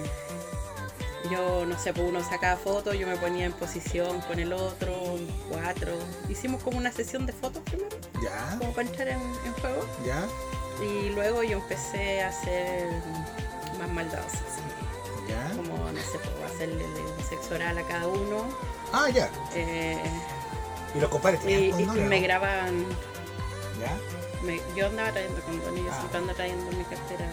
yo, 1.32 1.66
no 1.66 1.78
sé, 1.80 1.94
pues 1.94 2.08
uno 2.08 2.24
sacaba 2.28 2.58
fotos, 2.58 2.98
yo 2.98 3.08
me 3.08 3.16
ponía 3.18 3.46
en 3.46 3.54
posición 3.54 4.22
con 4.22 4.40
el 4.40 4.54
otro, 4.54 4.94
cuatro. 5.50 5.94
Hicimos 6.30 6.62
como 6.64 6.78
una 6.78 6.92
sesión 6.92 7.26
de 7.26 7.34
fotos 7.34 7.62
primero, 7.64 7.96
Ya, 8.24 8.56
como 8.60 8.72
para 8.74 8.88
entrar 8.88 9.08
en, 9.10 9.20
en 9.46 9.54
juego. 9.62 9.86
ya, 10.06 10.26
Y 10.84 11.10
luego 11.10 11.44
yo 11.44 11.58
empecé 11.58 12.22
a 12.24 12.30
hacer 12.30 12.88
más 13.80 13.90
maldadosas. 13.90 14.42
ya. 15.28 15.56
Como, 15.56 15.78
no 15.92 16.00
sé, 16.00 16.18
pues, 16.20 16.52
hacerle 16.56 16.86
sexo 17.30 17.56
oral 17.56 17.78
a 17.78 17.84
cada 17.84 18.08
uno. 18.08 18.46
Ah, 18.94 19.10
ya. 19.10 19.30
eh, 19.54 20.02
Y 20.96 21.00
los 21.00 21.10
compadres 21.10 21.42
y, 21.46 21.70
y 21.70 21.74
me 21.86 22.20
¿no? 22.20 22.24
grababan. 22.28 22.86
Ya. 23.80 23.96
me- 24.44 24.62
yo 24.76 24.88
andaba 24.88 25.12
trayendo 25.12 25.42
condones, 25.42 25.84
yo 25.84 25.90
Ah. 25.92 25.98
siempre 26.00 26.18
ando 26.20 26.34
trayendo 26.34 26.72
en 26.72 26.78
mi 26.78 26.84
cartera 26.86 27.30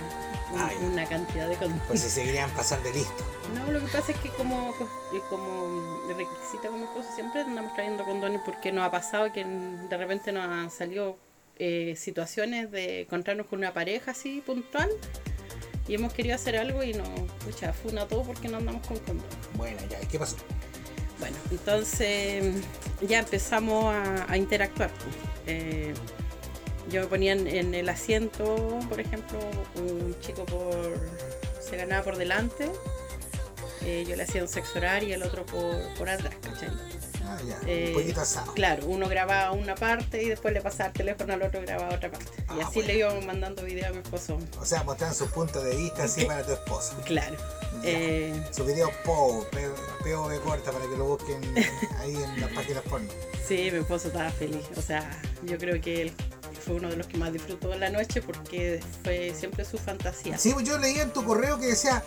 un- 0.55 0.93
una 0.93 1.07
cantidad 1.07 1.49
de 1.49 1.57
condones. 1.57 1.83
Pues 1.89 2.01
si 2.01 2.09
se 2.11 2.25
querían 2.25 2.51
pasar 2.51 2.83
de 2.83 2.93
listo. 2.93 3.25
No, 3.55 3.71
lo 3.73 3.81
que 3.81 3.87
pasa 3.87 4.13
es 4.13 4.19
que 4.19 4.29
como, 4.31 4.71
eh, 5.13 5.21
como 5.31 6.01
requisita 6.09 6.69
como 6.69 6.87
cosa 6.93 7.13
siempre 7.15 7.41
andamos 7.43 7.75
trayendo 7.75 8.05
condones 8.05 8.41
porque 8.45 8.73
nos 8.73 8.85
ha 8.85 8.91
pasado 8.91 9.33
que 9.33 9.45
de 9.45 9.97
repente 9.97 10.33
nos 10.33 10.47
han 10.47 10.71
salido 10.71 11.17
eh, 11.59 11.95
situaciones 11.97 12.71
de 12.73 13.03
encontrarnos 13.03 13.47
con 13.47 13.59
una 13.61 13.73
pareja 13.73 14.11
así 14.11 14.43
puntual 14.45 14.89
y 15.87 15.95
hemos 15.95 16.13
querido 16.13 16.35
hacer 16.35 16.57
algo 16.57 16.83
y 16.83 16.95
nos, 16.95 17.09
pucha, 17.45 17.73
funa 17.73 18.07
todo 18.09 18.23
porque 18.25 18.49
no 18.49 18.57
andamos 18.57 18.87
con 18.87 18.99
condones. 18.99 19.33
Bueno, 19.55 19.79
ya, 19.89 20.03
¿y 20.03 20.07
qué 20.07 20.19
pasó? 20.19 20.37
Bueno, 21.21 21.37
entonces 21.51 22.55
ya 23.07 23.21
empezamos 23.21 23.95
a, 23.95 24.27
a 24.33 24.37
interactuar. 24.37 24.91
Eh, 25.47 25.95
yo 26.91 27.01
me 27.03 27.07
ponía 27.07 27.33
en, 27.33 27.75
el 27.75 27.89
asiento, 27.89 28.79
por 28.89 29.01
ejemplo, 29.01 29.39
un 29.77 30.17
chico 30.21 30.45
por 30.45 30.95
se 31.61 31.77
ganaba 31.77 32.05
por 32.05 32.17
delante, 32.17 32.71
eh, 33.85 34.05
yo 34.09 34.17
le 34.17 34.23
hacía 34.25 34.43
un 34.43 34.49
sexo 34.49 34.79
oral 34.79 35.03
y 35.03 35.13
el 35.13 35.23
otro 35.23 35.45
por, 35.47 35.77
por 35.97 36.09
atrás, 36.09 36.35
¿cachai? 36.43 36.69
Ah, 37.27 37.39
ya. 37.47 37.59
Eh, 37.67 37.87
un 37.89 38.03
poquito 38.03 38.21
asado. 38.21 38.53
Claro, 38.53 38.87
uno 38.87 39.09
grababa 39.09 39.53
una 39.53 39.75
parte 39.75 40.23
y 40.23 40.29
después 40.29 40.53
le 40.53 40.61
pasaba 40.61 40.89
el 40.89 40.93
teléfono 40.93 41.33
al 41.33 41.43
otro 41.43 41.63
grababa 41.63 41.95
otra 41.95 42.11
parte. 42.11 42.31
y 42.37 42.43
Ah, 42.49 42.67
así 42.67 42.75
bueno. 42.75 42.87
le 42.89 42.99
íbamos 42.99 43.25
mandando 43.25 43.63
video 43.65 43.89
a 43.89 43.93
mi 43.93 43.99
esposo. 43.99 44.39
O 44.61 44.65
sea, 44.67 44.83
mostrando 44.85 45.15
su 45.17 45.27
punto 45.31 45.63
de 45.63 45.75
vista 45.75 46.05
así 46.05 46.27
para 46.27 46.45
tu 46.45 46.53
esposo. 46.53 46.95
Claro. 47.07 47.37
Eh, 47.83 48.33
Su 48.51 48.65
video 48.67 48.91
POV, 49.05 49.47
POV 50.03 50.41
corta 50.43 50.71
para 50.71 50.85
que 50.87 50.97
lo 50.97 51.05
busquen 51.07 51.41
ahí 51.99 52.15
en 52.15 52.41
las 52.43 52.51
páginas 52.53 52.83
porno. 52.85 53.09
Sí, 53.49 53.71
mi 53.73 53.79
esposo 53.79 54.09
estaba 54.09 54.31
feliz. 54.31 54.65
O 54.77 54.83
sea, 54.83 55.11
yo 55.45 55.57
creo 55.59 55.81
que 55.81 56.03
él 56.03 56.13
fue 56.61 56.75
uno 56.77 56.89
de 56.89 56.97
los 56.97 57.07
que 57.07 57.17
más 57.19 57.33
disfrutó 57.33 57.75
la 57.75 57.91
noche 57.91 58.23
porque 58.23 58.81
fue 59.03 59.35
siempre 59.39 59.65
su 59.65 59.79
fantasía. 59.79 60.39
Sí, 60.39 60.53
pues 60.53 60.67
yo 60.67 60.79
leía 60.79 61.03
en 61.03 61.13
tu 61.13 61.25
correo 61.25 61.59
que 61.59 61.67
decía, 61.67 62.03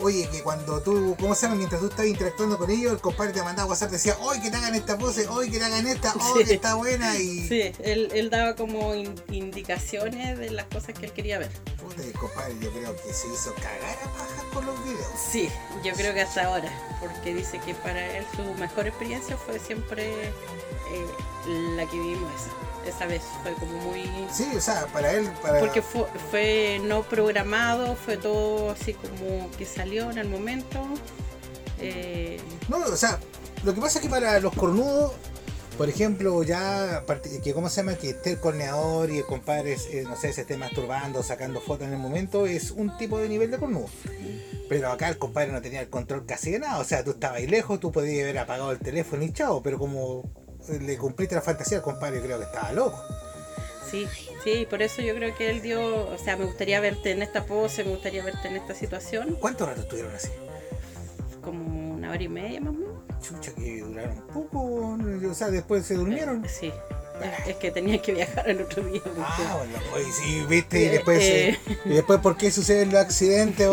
oye, 0.00 0.28
que 0.30 0.42
cuando 0.42 0.80
tú, 0.82 1.16
¿cómo 1.20 1.34
se 1.34 1.42
llama? 1.42 1.54
Mientras 1.56 1.80
tú 1.80 1.86
estabas 1.88 2.06
interactuando 2.08 2.58
con 2.58 2.70
ellos, 2.70 2.92
el 2.92 3.00
compadre 3.00 3.32
te 3.32 3.42
mandaba 3.42 3.68
WhatsApp, 3.68 3.90
decía, 3.90 4.16
hoy 4.20 4.40
que 4.40 4.50
te 4.50 4.56
hagan 4.56 4.74
esta 4.74 4.98
pose, 4.98 5.28
hoy 5.28 5.50
que 5.50 5.58
te 5.58 5.64
hagan 5.64 5.86
esta, 5.86 6.14
hoy 6.14 6.42
Sí. 6.42 6.48
que 6.48 6.54
está 6.54 6.74
buena 6.74 7.16
y... 7.16 7.46
Sí, 7.48 7.72
él, 7.84 8.08
él 8.12 8.30
daba 8.30 8.56
como 8.56 8.94
in- 8.94 9.14
indicaciones 9.30 10.38
de 10.38 10.50
las 10.50 10.66
cosas 10.66 10.98
que 10.98 11.06
él 11.06 11.12
quería 11.12 11.38
ver. 11.38 11.50
Puta, 11.80 12.02
el 12.02 12.12
compadre 12.14 12.54
yo 12.60 12.70
creo 12.72 12.96
que 12.96 13.12
se 13.12 13.28
hizo 13.28 13.54
cagar 13.54 13.96
a 14.04 14.12
pajas 14.12 14.44
con 14.52 14.66
los 14.66 14.84
videos. 14.84 15.06
Sí, 15.30 15.48
yo 15.84 15.92
creo 15.94 16.12
que 16.14 16.22
hasta 16.22 16.44
ahora, 16.46 16.72
porque 17.00 17.34
dice 17.34 17.60
que 17.64 17.74
para 17.74 18.18
él 18.18 18.24
su 18.34 18.42
mejor 18.54 18.86
experiencia 18.88 19.36
fue 19.36 19.58
siempre 19.60 20.10
eh, 20.10 21.06
la 21.76 21.86
que 21.86 21.96
vivimos 21.98 22.30
esa. 22.34 22.50
Esa 22.86 23.06
vez 23.06 23.22
fue 23.42 23.52
como 23.54 23.72
muy... 23.78 24.02
Sí, 24.32 24.48
o 24.56 24.60
sea, 24.60 24.86
para 24.92 25.12
él, 25.12 25.30
para... 25.42 25.60
Porque 25.60 25.82
fue, 25.82 26.06
fue 26.30 26.80
no 26.84 27.02
programado, 27.02 27.94
fue 27.94 28.16
todo 28.16 28.70
así 28.70 28.94
como 28.94 29.50
que 29.56 29.64
salió 29.64 30.10
en 30.10 30.18
el 30.18 30.28
momento. 30.28 30.84
Eh, 31.80 32.40
No, 32.68 32.78
o 32.78 32.96
sea, 32.96 33.18
lo 33.64 33.74
que 33.74 33.80
pasa 33.80 33.98
es 33.98 34.04
que 34.04 34.10
para 34.10 34.40
los 34.40 34.52
cornudos, 34.54 35.12
por 35.78 35.88
ejemplo, 35.88 36.42
ya, 36.42 37.04
que 37.42 37.54
¿cómo 37.54 37.68
se 37.68 37.76
llama? 37.76 37.94
Que 37.94 38.10
esté 38.10 38.32
el 38.32 38.40
corneador 38.40 39.10
y 39.10 39.18
el 39.18 39.24
compadre, 39.24 39.76
eh, 39.90 40.04
no 40.04 40.16
sé, 40.16 40.32
se 40.32 40.42
esté 40.42 40.56
masturbando, 40.56 41.22
sacando 41.22 41.60
fotos 41.60 41.86
en 41.86 41.94
el 41.94 41.98
momento, 41.98 42.46
es 42.46 42.70
un 42.72 42.96
tipo 42.98 43.18
de 43.18 43.28
nivel 43.28 43.50
de 43.50 43.58
cornudo. 43.58 43.86
Pero 44.68 44.90
acá 44.90 45.08
el 45.08 45.18
compadre 45.18 45.52
no 45.52 45.62
tenía 45.62 45.80
el 45.80 45.88
control 45.88 46.24
casi 46.26 46.50
de 46.50 46.58
nada, 46.58 46.78
o 46.78 46.84
sea, 46.84 47.04
tú 47.04 47.12
estabas 47.12 47.38
ahí 47.38 47.46
lejos, 47.46 47.80
tú 47.80 47.92
podías 47.92 48.24
haber 48.24 48.38
apagado 48.38 48.70
el 48.72 48.78
teléfono 48.78 49.22
y 49.22 49.32
chao, 49.32 49.62
pero 49.62 49.78
como 49.78 50.24
le 50.68 50.96
cumpliste 50.98 51.34
la 51.34 51.42
fantasía 51.42 51.78
al 51.78 51.82
compadre, 51.82 52.18
yo 52.18 52.24
creo 52.24 52.38
que 52.38 52.44
estaba 52.44 52.72
loco. 52.72 53.02
Sí, 53.90 54.06
sí, 54.42 54.66
por 54.70 54.80
eso 54.80 55.02
yo 55.02 55.14
creo 55.14 55.34
que 55.34 55.50
él 55.50 55.60
dio, 55.60 56.08
o 56.08 56.16
sea, 56.18 56.36
me 56.36 56.44
gustaría 56.46 56.80
verte 56.80 57.10
en 57.10 57.20
esta 57.22 57.44
pose, 57.44 57.84
me 57.84 57.90
gustaría 57.90 58.24
verte 58.24 58.48
en 58.48 58.56
esta 58.56 58.74
situación, 58.74 59.36
¿Cuánto 59.38 59.66
rato 59.66 59.82
estuvieron 59.82 60.14
así? 60.14 60.28
como 61.42 61.94
una 61.94 62.10
hora 62.10 62.22
y 62.22 62.28
media 62.28 62.60
más 62.60 62.70
o 62.70 62.72
menos. 62.72 63.02
Chucha, 63.20 63.52
que 63.54 63.80
duraron 63.80 64.20
poco, 64.32 64.96
o 65.30 65.34
sea, 65.34 65.50
después 65.50 65.84
se 65.84 65.94
durmieron. 65.94 66.44
Sí, 66.48 66.72
es 67.46 67.56
que 67.56 67.70
tenía 67.70 68.00
que 68.00 68.12
viajar 68.12 68.48
el 68.48 68.60
otro 68.62 68.82
día. 68.84 69.00
porque- 69.04 69.20
Ah, 69.22 69.56
bueno, 69.58 69.78
oye, 69.94 70.12
sí, 70.12 70.44
viste, 70.48 70.80
y 70.80 70.88
después, 70.88 71.18
eh. 71.22 71.48
eh, 71.50 71.78
y 71.84 71.88
después 71.90 72.20
¿por 72.20 72.36
qué 72.36 72.50
suceden 72.50 72.92
los 72.92 73.00
accidentes? 73.00 73.68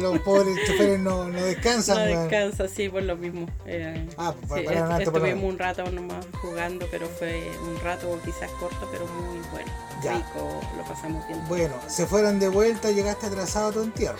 Los 0.00 0.18
pobres 0.20 0.56
choferes 0.66 0.98
no, 1.00 1.28
no 1.28 1.42
descansan, 1.44 1.96
no 1.96 2.04
weón. 2.04 2.28
descansa, 2.28 2.68
sí, 2.68 2.88
por 2.88 3.02
lo 3.02 3.16
mismo. 3.16 3.46
Eh, 3.66 4.06
Ah, 4.16 4.34
sí, 4.40 4.62
para- 4.64 4.96
est- 4.98 5.06
estuvimos 5.08 5.44
un 5.44 5.58
rato 5.58 5.90
nomás 5.90 6.24
jugando, 6.40 6.86
pero 6.90 7.06
fue 7.08 7.50
un 7.66 7.78
rato 7.80 8.18
quizás 8.24 8.50
corto, 8.60 8.88
pero 8.92 9.06
muy 9.06 9.38
bueno. 9.52 9.70
Ya. 10.02 10.14
Rico, 10.16 10.60
lo 10.76 10.82
pasamos 10.84 11.26
bien. 11.28 11.40
Bueno, 11.48 11.74
se 11.88 12.06
fueron 12.06 12.38
de 12.38 12.48
vuelta, 12.48 12.90
llegaste 12.90 13.26
atrasado 13.26 13.68
a 13.68 13.72
tu 13.72 13.82
entierro. 13.82 14.18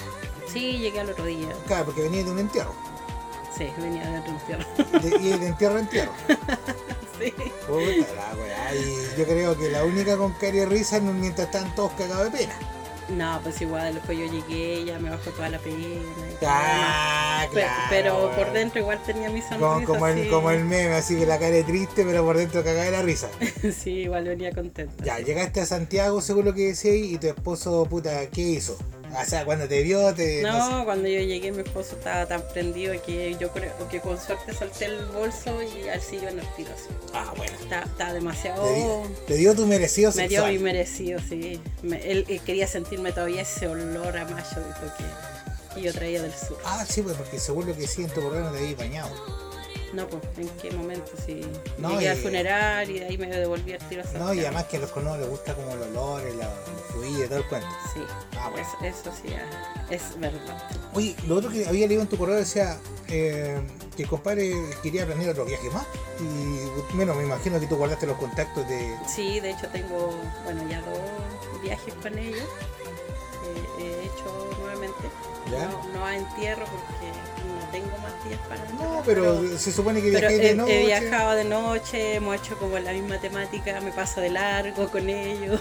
Sí, 0.51 0.79
llegué 0.79 1.01
al 1.01 1.11
otro 1.11 1.25
día. 1.27 1.49
Claro, 1.67 1.87
porque 1.87 2.03
venía 2.03 2.25
de 2.25 2.31
un 2.31 2.39
entierro. 2.39 2.73
Sí, 3.57 3.69
venía 3.79 4.09
de 4.11 4.19
otro 4.19 4.33
infierno. 4.33 4.67
De- 5.03 5.17
y 5.21 5.39
de 5.39 5.47
entierro 5.49 5.77
a 5.77 5.81
entierro. 5.81 6.13
sí. 7.19 7.33
Puta 7.67 8.15
la 8.15 8.75
yo 9.17 9.25
creo 9.25 9.57
que 9.57 9.71
la 9.71 9.85
única 9.85 10.17
con 10.17 10.33
cara 10.35 10.57
y 10.57 10.65
risa 10.65 10.99
no- 11.01 11.13
mientras 11.13 11.47
están 11.47 11.75
todos 11.75 11.93
cagados 11.93 12.33
de 12.33 12.39
pena. 12.39 12.59
No, 13.09 13.39
pues 13.43 13.61
igual, 13.61 13.93
después 13.95 14.19
yo 14.19 14.25
llegué, 14.25 14.85
ya 14.87 14.99
me 14.99 15.11
bajó 15.11 15.31
toda 15.31 15.51
la 15.51 15.59
pena. 15.59 15.77
Ah, 16.47 17.47
claro. 17.51 17.73
pero 17.91 18.31
por 18.35 18.53
dentro 18.53 18.81
igual 18.81 19.03
tenía 19.05 19.29
mi 19.29 19.43
sonrisa. 19.43 19.59
Como, 19.61 19.85
como, 19.85 20.07
el, 20.07 20.31
como 20.31 20.51
el 20.51 20.65
meme, 20.65 20.95
así 20.95 21.17
que 21.17 21.27
la 21.27 21.39
cara 21.39 21.55
es 21.55 21.67
triste, 21.67 22.05
pero 22.05 22.25
por 22.25 22.37
dentro 22.39 22.65
cagada 22.65 22.85
de 22.87 22.91
la 22.93 23.03
risa. 23.03 23.29
sí, 23.79 23.91
igual 23.91 24.25
venía 24.25 24.53
contenta. 24.53 25.05
Ya, 25.05 25.19
llegaste 25.19 25.61
a 25.61 25.67
Santiago, 25.67 26.23
según 26.23 26.47
lo 26.47 26.55
que 26.55 26.69
decías, 26.69 26.95
y 26.97 27.19
tu 27.19 27.27
esposo, 27.27 27.85
puta, 27.85 28.27
¿qué 28.31 28.41
hizo? 28.41 28.79
O 29.21 29.25
sea, 29.25 29.45
cuando 29.45 29.69
te 29.69 29.83
vio, 29.83 30.15
te. 30.15 30.43
No, 30.43 30.53
no 30.71 30.79
sé. 30.81 30.85
cuando 30.85 31.09
yo 31.09 31.21
llegué 31.21 31.53
mi 31.53 31.63
esposo 31.63 31.97
estaba 31.97 32.27
tan 32.27 32.43
prendido 32.49 32.95
que 33.03 33.37
yo 33.39 33.51
creo 33.51 33.73
que 33.91 34.01
con 34.01 34.21
suerte 34.21 34.53
solté 34.55 34.87
el 34.87 35.05
bolso 35.07 35.61
y 35.63 35.89
al 35.89 36.01
sillón 36.01 36.31
en 36.35 36.41
el 36.41 36.55
tiro 36.55 36.71
así. 36.75 36.89
Ah, 37.13 37.33
bueno. 37.37 37.53
Está, 37.63 37.83
está 37.83 38.13
demasiado... 38.13 38.65
Te, 38.65 38.75
dio, 38.75 39.03
te 39.27 39.35
dio 39.37 39.55
tu 39.55 39.67
merecido 39.67 40.13
Me 40.15 40.29
dio 40.29 40.47
mi 40.47 40.59
merecido, 40.59 41.21
sí. 41.29 41.61
Me- 41.83 42.01
él, 42.11 42.25
él 42.29 42.41
quería 42.41 42.67
sentirme 42.67 43.13
todavía 43.13 43.43
ese 43.43 43.67
olor 43.69 44.17
a 44.17 44.25
mayo 44.25 44.45
dijo 44.57 44.93
que, 45.75 45.81
yo 45.83 45.93
traía 45.93 46.23
del 46.23 46.33
sur. 46.33 46.59
Ah, 46.65 46.85
sí, 46.89 47.03
pues 47.03 47.17
porque 47.17 47.39
según 47.39 47.67
lo 47.67 47.77
que 47.77 47.87
sí 47.87 48.03
en 48.03 48.09
tu 48.09 48.21
programa 48.21 48.53
te 48.53 48.59
habías 48.59 48.77
bañado. 48.77 49.11
No, 49.95 50.07
pues, 50.09 50.23
¿en 50.39 50.49
qué 50.61 50.71
momento? 50.73 51.13
Si 51.25 51.41
No, 51.79 51.91
llegué 51.91 52.11
al 52.11 52.19
y- 52.19 52.23
funeral 52.23 52.91
y 52.91 52.99
de 52.99 53.07
ahí 53.07 53.19
me 53.19 53.27
devolví 53.29 53.73
al 53.75 53.89
tiro 53.89 54.03
a 54.03 54.19
No, 54.19 54.35
y 54.35 54.41
además 54.41 54.65
que 54.65 54.77
a 54.79 54.81
los 54.81 54.91
cornudos 54.91 55.19
les 55.21 55.29
gusta 55.29 55.55
como 55.55 55.71
el 55.73 55.83
olor, 55.83 56.23
el, 56.27 56.39
fluido 56.91 57.25
y 57.25 57.29
todo 57.29 57.39
el 57.39 57.47
cuento. 57.47 57.69
Sí, 57.93 58.01
Ah, 58.39 58.49
bueno. 58.51 58.67
eso, 58.83 59.11
eso 59.11 59.13
sí, 59.23 59.33
es 59.91 60.19
verdad. 60.19 60.71
Oye, 60.95 61.15
lo 61.29 61.37
otro 61.37 61.51
que 61.51 61.67
había 61.67 61.87
leído 61.87 62.03
en 62.03 62.09
tu 62.09 62.17
correo 62.19 62.35
decía 62.37 62.79
eh, 63.09 63.61
que 63.97 64.03
el 64.05 64.09
compadre 64.09 64.53
quería 64.83 65.07
planear 65.07 65.31
otro 65.31 65.45
viaje 65.45 65.71
más. 65.71 65.87
Y 66.21 66.95
bueno, 66.97 67.15
me 67.15 67.25
imagino 67.25 67.61
que 67.61 67.67
tú 67.67 67.77
guardaste 67.77 68.07
los 68.07 68.17
contactos 68.19 68.69
de. 68.69 68.97
Sí, 69.07 69.39
de 69.41 69.51
hecho 69.51 69.69
tengo, 69.69 70.13
bueno, 70.45 70.69
ya 70.69 70.81
dos 70.83 71.63
viajes 71.63 71.95
con 71.95 72.19
ellos. 72.19 72.43
eh, 73.79 74.03
he 74.03 74.07
hecho 74.07 74.51
nuevamente. 74.61 74.97
¿Ya? 75.51 75.69
No, 75.69 75.89
no 75.99 76.05
a 76.07 76.17
entierro 76.17 76.65
porque 76.65 77.13
tengo 77.75 77.99
más 77.99 78.25
días 78.25 78.39
para 78.49 78.65
No, 78.73 79.03
pero, 79.05 79.59
se 79.59 79.73
supone 79.73 80.01
que 80.01 80.11
viajé 80.11 80.39
de 80.39 80.55
noche. 80.55 80.83
he 80.83 80.87
viajado 80.87 81.33
de 81.33 81.45
noche, 81.45 82.15
hemos 82.15 82.37
hecho 82.37 82.57
como 82.57 82.79
la 82.79 82.93
misma 82.93 83.19
temática, 83.19 83.81
me 83.81 83.91
paso 83.91 84.21
de 84.21 84.31
largo 84.31 84.89
con 84.89 85.09
ellos, 85.09 85.61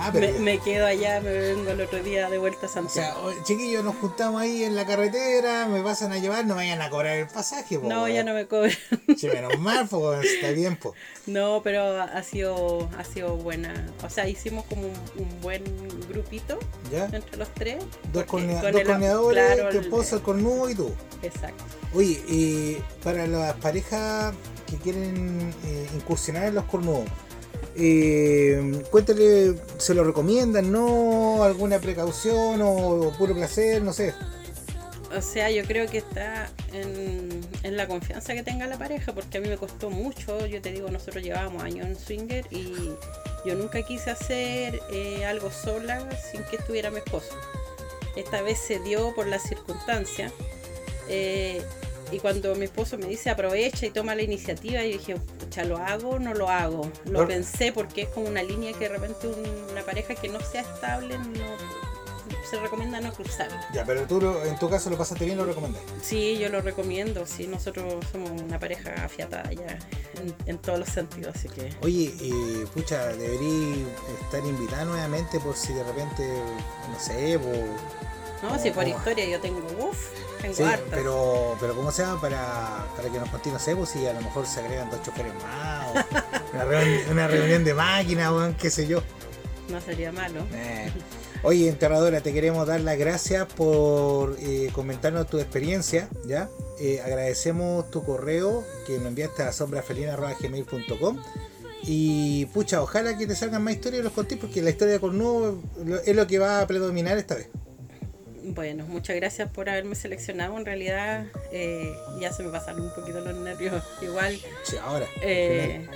Ah, 0.00 0.10
pero. 0.12 0.32
me, 0.34 0.38
me 0.38 0.58
quedo 0.58 0.86
allá, 0.86 1.20
me 1.20 1.32
vengo 1.32 1.70
el 1.70 1.80
otro 1.80 2.02
día 2.02 2.30
de 2.30 2.38
vuelta 2.38 2.66
a 2.66 2.68
O 2.68 2.72
sea, 2.72 2.82
Santiago. 2.82 3.20
o- 3.26 3.44
chiquillos, 3.44 3.84
nos 3.84 3.96
juntamos 3.96 4.40
ahí 4.40 4.64
en 4.64 4.74
la 4.76 4.86
carretera, 4.86 5.66
me 5.66 5.82
pasan 5.82 6.12
a 6.12 6.18
llevar, 6.18 6.44
no 6.46 6.54
me 6.54 6.62
vayan 6.62 6.80
a 6.82 6.90
cobrar 6.90 7.16
el 7.16 7.26
pasaje, 7.26 7.78
po, 7.78 7.88
no, 7.88 8.08
ya 8.08 8.22
no 8.24 8.34
me 8.34 8.46
cobran. 8.46 8.72
Che, 9.16 9.28
menos 9.32 9.58
mal, 9.58 9.86
pues 9.88 10.24
está 10.26 10.50
bien, 10.50 10.76
pues. 10.76 10.94
No, 11.26 11.60
pero 11.62 12.00
ha 12.00 12.22
sido, 12.22 12.88
ha 12.98 13.04
sido 13.04 13.36
buena. 13.36 13.86
O 14.04 14.08
sea, 14.10 14.28
hicimos 14.28 14.64
como 14.66 14.82
un, 14.82 14.92
un 15.18 15.40
buen 15.40 15.62
grupito 16.08 16.58
¿Ya? 16.90 17.06
entre 17.12 17.36
los 17.36 17.52
tres. 17.54 17.84
Dos, 18.12 18.24
cornea- 18.24 18.60
con 18.60 18.72
dos 18.72 18.80
el- 18.80 18.86
corneadores, 18.86 19.54
claro, 19.56 19.70
tu 19.70 19.78
esposa, 19.80 20.16
el 20.16 20.22
cornudo 20.22 20.70
y 20.70 20.74
tú. 20.74 20.92
Exacto. 21.22 21.64
Oye, 21.94 22.22
eh, 22.28 22.82
para 23.02 23.26
las 23.26 23.54
parejas 23.56 24.34
que 24.70 24.76
quieren 24.76 25.52
eh, 25.64 25.88
incursionar 25.94 26.44
en 26.44 26.54
los 26.54 26.64
cornudos, 26.66 27.04
eh, 27.78 28.82
cuéntale, 28.90 29.54
¿se 29.78 29.94
lo 29.94 30.04
recomiendan? 30.04 30.70
¿No? 30.70 31.42
¿Alguna 31.42 31.78
precaución 31.78 32.60
o 32.62 33.12
puro 33.16 33.34
placer? 33.34 33.82
No 33.82 33.92
sé. 33.92 34.14
O 35.16 35.22
sea, 35.22 35.50
yo 35.50 35.64
creo 35.64 35.88
que 35.88 35.98
está 35.98 36.50
en, 36.72 37.40
la 37.62 37.88
confianza 37.88 38.34
que 38.34 38.42
tenga 38.42 38.66
la 38.66 38.76
pareja, 38.76 39.14
porque 39.14 39.38
a 39.38 39.40
mí 39.40 39.48
me 39.48 39.56
costó 39.56 39.90
mucho. 39.90 40.46
Yo 40.46 40.60
te 40.60 40.70
digo, 40.70 40.90
nosotros 40.90 41.22
llevábamos 41.22 41.62
años 41.62 41.86
en 41.86 41.96
swinger 41.96 42.46
y 42.50 42.74
yo 43.46 43.54
nunca 43.54 43.82
quise 43.82 44.10
hacer 44.10 44.80
eh, 44.92 45.24
algo 45.24 45.50
sola 45.50 46.06
sin 46.30 46.42
que 46.44 46.56
estuviera 46.56 46.90
mi 46.90 46.98
esposo. 46.98 47.34
Esta 48.16 48.42
vez 48.42 48.58
se 48.58 48.80
dio 48.80 49.14
por 49.14 49.26
las 49.26 49.42
circunstancias. 49.42 50.32
eh, 51.08 51.62
y 52.12 52.18
cuando 52.20 52.54
mi 52.54 52.64
esposo 52.64 52.96
me 52.98 53.06
dice 53.06 53.30
aprovecha 53.30 53.86
y 53.86 53.90
toma 53.90 54.14
la 54.14 54.22
iniciativa, 54.22 54.82
yo 54.82 54.98
dije, 54.98 55.16
pucha, 55.16 55.64
¿lo 55.64 55.76
hago 55.78 56.10
o 56.10 56.18
no 56.18 56.34
lo 56.34 56.48
hago? 56.48 56.90
Lo 57.06 57.26
pensé 57.26 57.72
porque 57.72 58.02
es 58.02 58.08
como 58.08 58.28
una 58.28 58.42
línea 58.42 58.72
que 58.72 58.88
de 58.88 58.88
repente 58.88 59.26
un- 59.26 59.70
una 59.72 59.82
pareja 59.82 60.14
que 60.14 60.28
no 60.28 60.40
sea 60.40 60.62
estable 60.62 61.18
no, 61.18 61.78
se 62.50 62.58
recomienda 62.60 62.98
no 63.00 63.12
cruzarla. 63.12 63.60
Ya, 63.74 63.84
pero 63.84 64.02
tú 64.06 64.20
lo- 64.20 64.42
en 64.44 64.58
tu 64.58 64.70
caso 64.70 64.88
lo 64.88 64.96
pasaste 64.96 65.24
bien, 65.26 65.36
lo 65.36 65.44
recomendás. 65.44 65.82
Sí, 66.02 66.38
yo 66.38 66.48
lo 66.48 66.62
recomiendo. 66.62 67.26
Sí, 67.26 67.46
nosotros 67.46 68.02
somos 68.10 68.30
una 68.40 68.58
pareja 68.58 68.94
afiatada 69.04 69.50
ya 69.52 69.78
en, 70.20 70.34
en 70.46 70.58
todos 70.58 70.78
los 70.78 70.88
sentidos, 70.88 71.36
así 71.36 71.48
que 71.50 71.70
Oye, 71.82 72.14
eh, 72.22 72.66
pucha, 72.72 73.08
deberí 73.08 73.84
estar 74.22 74.44
invitada 74.46 74.84
nuevamente 74.86 75.38
por 75.40 75.56
si 75.56 75.74
de 75.74 75.84
repente, 75.84 76.26
no 76.90 76.98
sé, 76.98 77.38
po- 77.38 78.07
no, 78.42 78.58
si 78.58 78.70
por 78.70 78.84
Oh. 78.84 78.88
historia 78.88 79.26
yo 79.26 79.40
tengo, 79.40 79.58
uff, 79.80 80.08
tengo 80.40 80.54
Sí, 80.54 80.64
pero, 80.90 81.56
pero 81.60 81.74
¿cómo 81.74 81.90
se 81.90 82.02
llama? 82.02 82.20
Para, 82.20 82.86
para 82.96 83.08
que 83.08 83.18
nos 83.18 83.28
contéis, 83.30 83.52
no 83.52 83.58
sé, 83.58 83.76
pues 83.76 83.90
si 83.90 84.06
a 84.06 84.12
lo 84.12 84.20
mejor 84.20 84.46
se 84.46 84.60
agregan 84.60 84.90
dos 84.90 85.02
choferes 85.02 85.32
más, 85.42 85.86
o 85.88 85.92
una, 86.54 86.64
reunión, 86.64 87.10
una 87.10 87.28
reunión 87.28 87.64
de 87.64 87.74
máquinas, 87.74 88.30
weón, 88.30 88.54
qué 88.54 88.70
sé 88.70 88.86
yo. 88.86 89.02
No 89.68 89.80
sería 89.80 90.12
malo. 90.12 90.40
Eh. 90.54 90.90
Oye, 91.42 91.68
enterradora, 91.68 92.20
te 92.20 92.32
queremos 92.32 92.66
dar 92.66 92.80
las 92.80 92.98
gracias 92.98 93.46
por 93.46 94.36
eh, 94.40 94.70
comentarnos 94.72 95.28
tu 95.28 95.38
experiencia, 95.38 96.08
¿ya? 96.26 96.48
Eh, 96.80 97.00
agradecemos 97.04 97.90
tu 97.90 98.04
correo 98.04 98.64
que 98.86 98.98
nos 98.98 99.06
enviaste 99.08 99.42
a 99.44 99.52
sombrafelina.gmail.com 99.52 101.22
y 101.82 102.46
pucha, 102.46 102.82
ojalá 102.82 103.16
que 103.16 103.26
te 103.26 103.36
salgan 103.36 103.62
más 103.62 103.74
historias 103.74 104.00
y 104.00 104.04
los 104.04 104.12
contéis 104.12 104.40
porque 104.40 104.62
la 104.62 104.70
historia 104.70 104.94
de 104.94 105.00
Cornudo 105.00 105.62
es 106.04 106.16
lo 106.16 106.26
que 106.26 106.38
va 106.38 106.60
a 106.60 106.66
predominar 106.66 107.18
esta 107.18 107.36
vez. 107.36 107.48
Bueno, 108.54 108.84
muchas 108.86 109.16
gracias 109.16 109.50
por 109.50 109.68
haberme 109.68 109.94
seleccionado. 109.94 110.56
En 110.58 110.64
realidad 110.64 111.26
eh, 111.52 111.92
ya 112.20 112.32
se 112.32 112.42
me 112.42 112.50
pasaron 112.50 112.82
un 112.82 112.94
poquito 112.94 113.20
los 113.20 113.36
nervios. 113.36 113.82
Igual, 114.02 114.38
Sí, 114.64 114.76
ahora. 114.78 115.06
eh, 115.22 115.86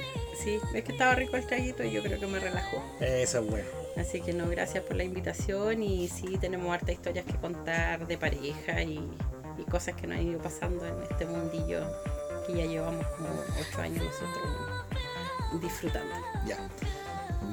sí, 0.42 0.58
es 0.74 0.84
que 0.84 0.92
estaba 0.92 1.14
rico 1.14 1.36
el 1.36 1.46
traguito 1.46 1.82
y 1.84 1.90
yo 1.92 2.02
creo 2.02 2.18
que 2.20 2.26
me 2.26 2.38
relajó. 2.40 2.82
Eso 3.00 3.38
es 3.40 3.46
bueno. 3.50 3.66
Así 3.96 4.20
que 4.20 4.32
no, 4.32 4.48
gracias 4.48 4.82
por 4.84 4.96
la 4.96 5.04
invitación 5.04 5.82
y 5.82 6.08
sí, 6.08 6.38
tenemos 6.40 6.72
hartas 6.72 6.90
historias 6.94 7.26
que 7.26 7.34
contar 7.36 8.06
de 8.06 8.16
pareja 8.18 8.82
y, 8.82 8.98
y 9.58 9.62
cosas 9.70 9.94
que 9.96 10.06
nos 10.06 10.18
han 10.18 10.26
ido 10.28 10.40
pasando 10.40 10.86
en 10.86 10.94
este 11.10 11.26
mundillo 11.26 11.84
que 12.46 12.54
ya 12.54 12.64
llevamos 12.64 13.06
como 13.08 13.28
ocho 13.60 13.80
años 13.80 14.02
nosotros 14.04 15.60
disfrutando. 15.60 16.14
Ya. 16.46 16.56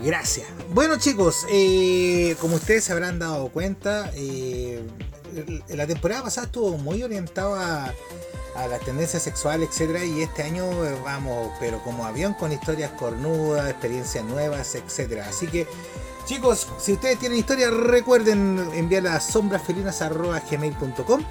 Gracias. 0.01 0.47
Bueno 0.73 0.97
chicos, 0.97 1.45
eh, 1.49 2.35
como 2.39 2.55
ustedes 2.55 2.85
se 2.85 2.93
habrán 2.93 3.19
dado 3.19 3.49
cuenta, 3.49 4.11
eh, 4.15 4.81
la 5.69 5.85
temporada 5.87 6.23
pasada 6.23 6.47
estuvo 6.47 6.77
muy 6.77 7.03
orientada 7.03 7.93
a, 8.55 8.67
las 8.67 8.81
tendencias 8.81 9.23
sexuales, 9.23 9.69
etcétera, 9.69 10.03
y 10.03 10.21
este 10.21 10.43
año 10.43 10.63
eh, 10.85 10.97
vamos, 11.03 11.51
pero 11.59 11.81
como 11.81 12.05
avión 12.05 12.33
con 12.33 12.51
historias 12.51 12.91
cornudas, 12.91 13.69
experiencias 13.69 14.25
nuevas, 14.25 14.75
etcétera. 14.75 15.27
Así 15.29 15.47
que 15.47 15.65
chicos, 16.25 16.67
si 16.77 16.93
ustedes 16.93 17.19
tienen 17.19 17.39
historias, 17.39 17.73
recuerden 17.73 18.69
enviarlas 18.73 19.15
a 19.15 19.19
sombrasfelinas.gmail.com 19.31 21.23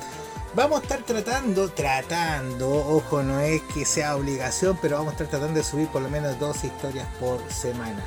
Vamos 0.54 0.80
a 0.80 0.82
estar 0.82 1.02
tratando, 1.02 1.68
tratando, 1.68 2.68
ojo, 2.68 3.22
no 3.22 3.38
es 3.38 3.60
que 3.62 3.84
sea 3.84 4.16
obligación, 4.16 4.78
pero 4.80 4.96
vamos 4.96 5.10
a 5.10 5.12
estar 5.12 5.28
tratando 5.28 5.58
de 5.58 5.64
subir 5.64 5.88
por 5.88 6.00
lo 6.00 6.08
menos 6.08 6.38
dos 6.40 6.64
historias 6.64 7.06
por 7.20 7.38
semana. 7.52 8.02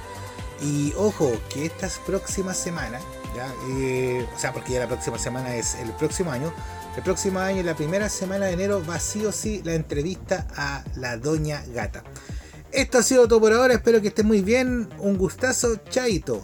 Y 0.61 0.93
ojo, 0.95 1.31
que 1.49 1.65
estas 1.65 1.97
próximas 1.99 2.57
semanas, 2.57 3.01
¿ya? 3.35 3.51
Eh, 3.69 4.27
o 4.35 4.39
sea, 4.39 4.53
porque 4.53 4.73
ya 4.73 4.81
la 4.81 4.87
próxima 4.87 5.17
semana 5.17 5.55
es 5.55 5.75
el 5.75 5.91
próximo 5.93 6.31
año, 6.31 6.53
el 6.95 7.03
próximo 7.03 7.39
año, 7.39 7.63
la 7.63 7.75
primera 7.75 8.09
semana 8.09 8.45
de 8.45 8.53
enero, 8.53 8.83
va 8.87 8.99
sí 8.99 9.25
o 9.25 9.31
sí 9.31 9.61
la 9.63 9.73
entrevista 9.73 10.47
a 10.55 10.83
la 10.95 11.17
Doña 11.17 11.63
Gata. 11.73 12.03
Esto 12.71 12.99
ha 12.99 13.03
sido 13.03 13.27
todo 13.27 13.41
por 13.41 13.53
ahora, 13.53 13.73
espero 13.73 14.01
que 14.01 14.09
estén 14.09 14.27
muy 14.27 14.41
bien, 14.41 14.87
un 14.99 15.17
gustazo, 15.17 15.77
chaito. 15.89 16.43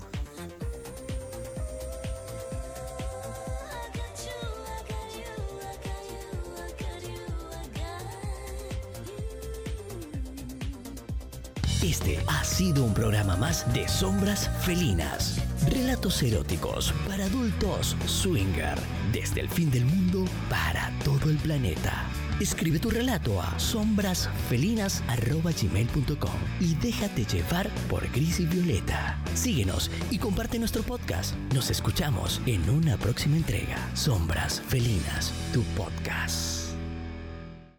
Programa 12.98 13.38
más 13.38 13.72
de 13.74 13.88
Sombras 13.88 14.50
Felinas. 14.62 15.40
Relatos 15.70 16.24
eróticos 16.24 16.92
para 17.08 17.26
adultos 17.26 17.96
swinger. 18.08 18.74
Desde 19.14 19.42
el 19.42 19.50
fin 19.50 19.70
del 19.70 19.86
mundo 19.86 20.26
para 20.50 20.92
todo 21.06 21.30
el 21.30 21.38
planeta. 21.38 22.06
Escribe 22.40 22.80
tu 22.80 22.90
relato 22.90 23.40
a 23.40 23.60
sombrasfelinas.gmail.com 23.60 26.40
y 26.60 26.74
déjate 26.76 27.26
llevar 27.26 27.70
por 27.88 28.12
Gris 28.12 28.40
y 28.40 28.48
Violeta. 28.48 29.20
Síguenos 29.36 29.92
y 30.10 30.18
comparte 30.18 30.58
nuestro 30.58 30.82
podcast. 30.82 31.36
Nos 31.54 31.70
escuchamos 31.70 32.42
en 32.48 32.68
una 32.68 32.98
próxima 32.98 33.38
entrega. 33.38 33.78
Sombras 33.94 34.60
Felinas, 34.68 35.32
tu 35.54 35.62
podcast. 35.76 36.67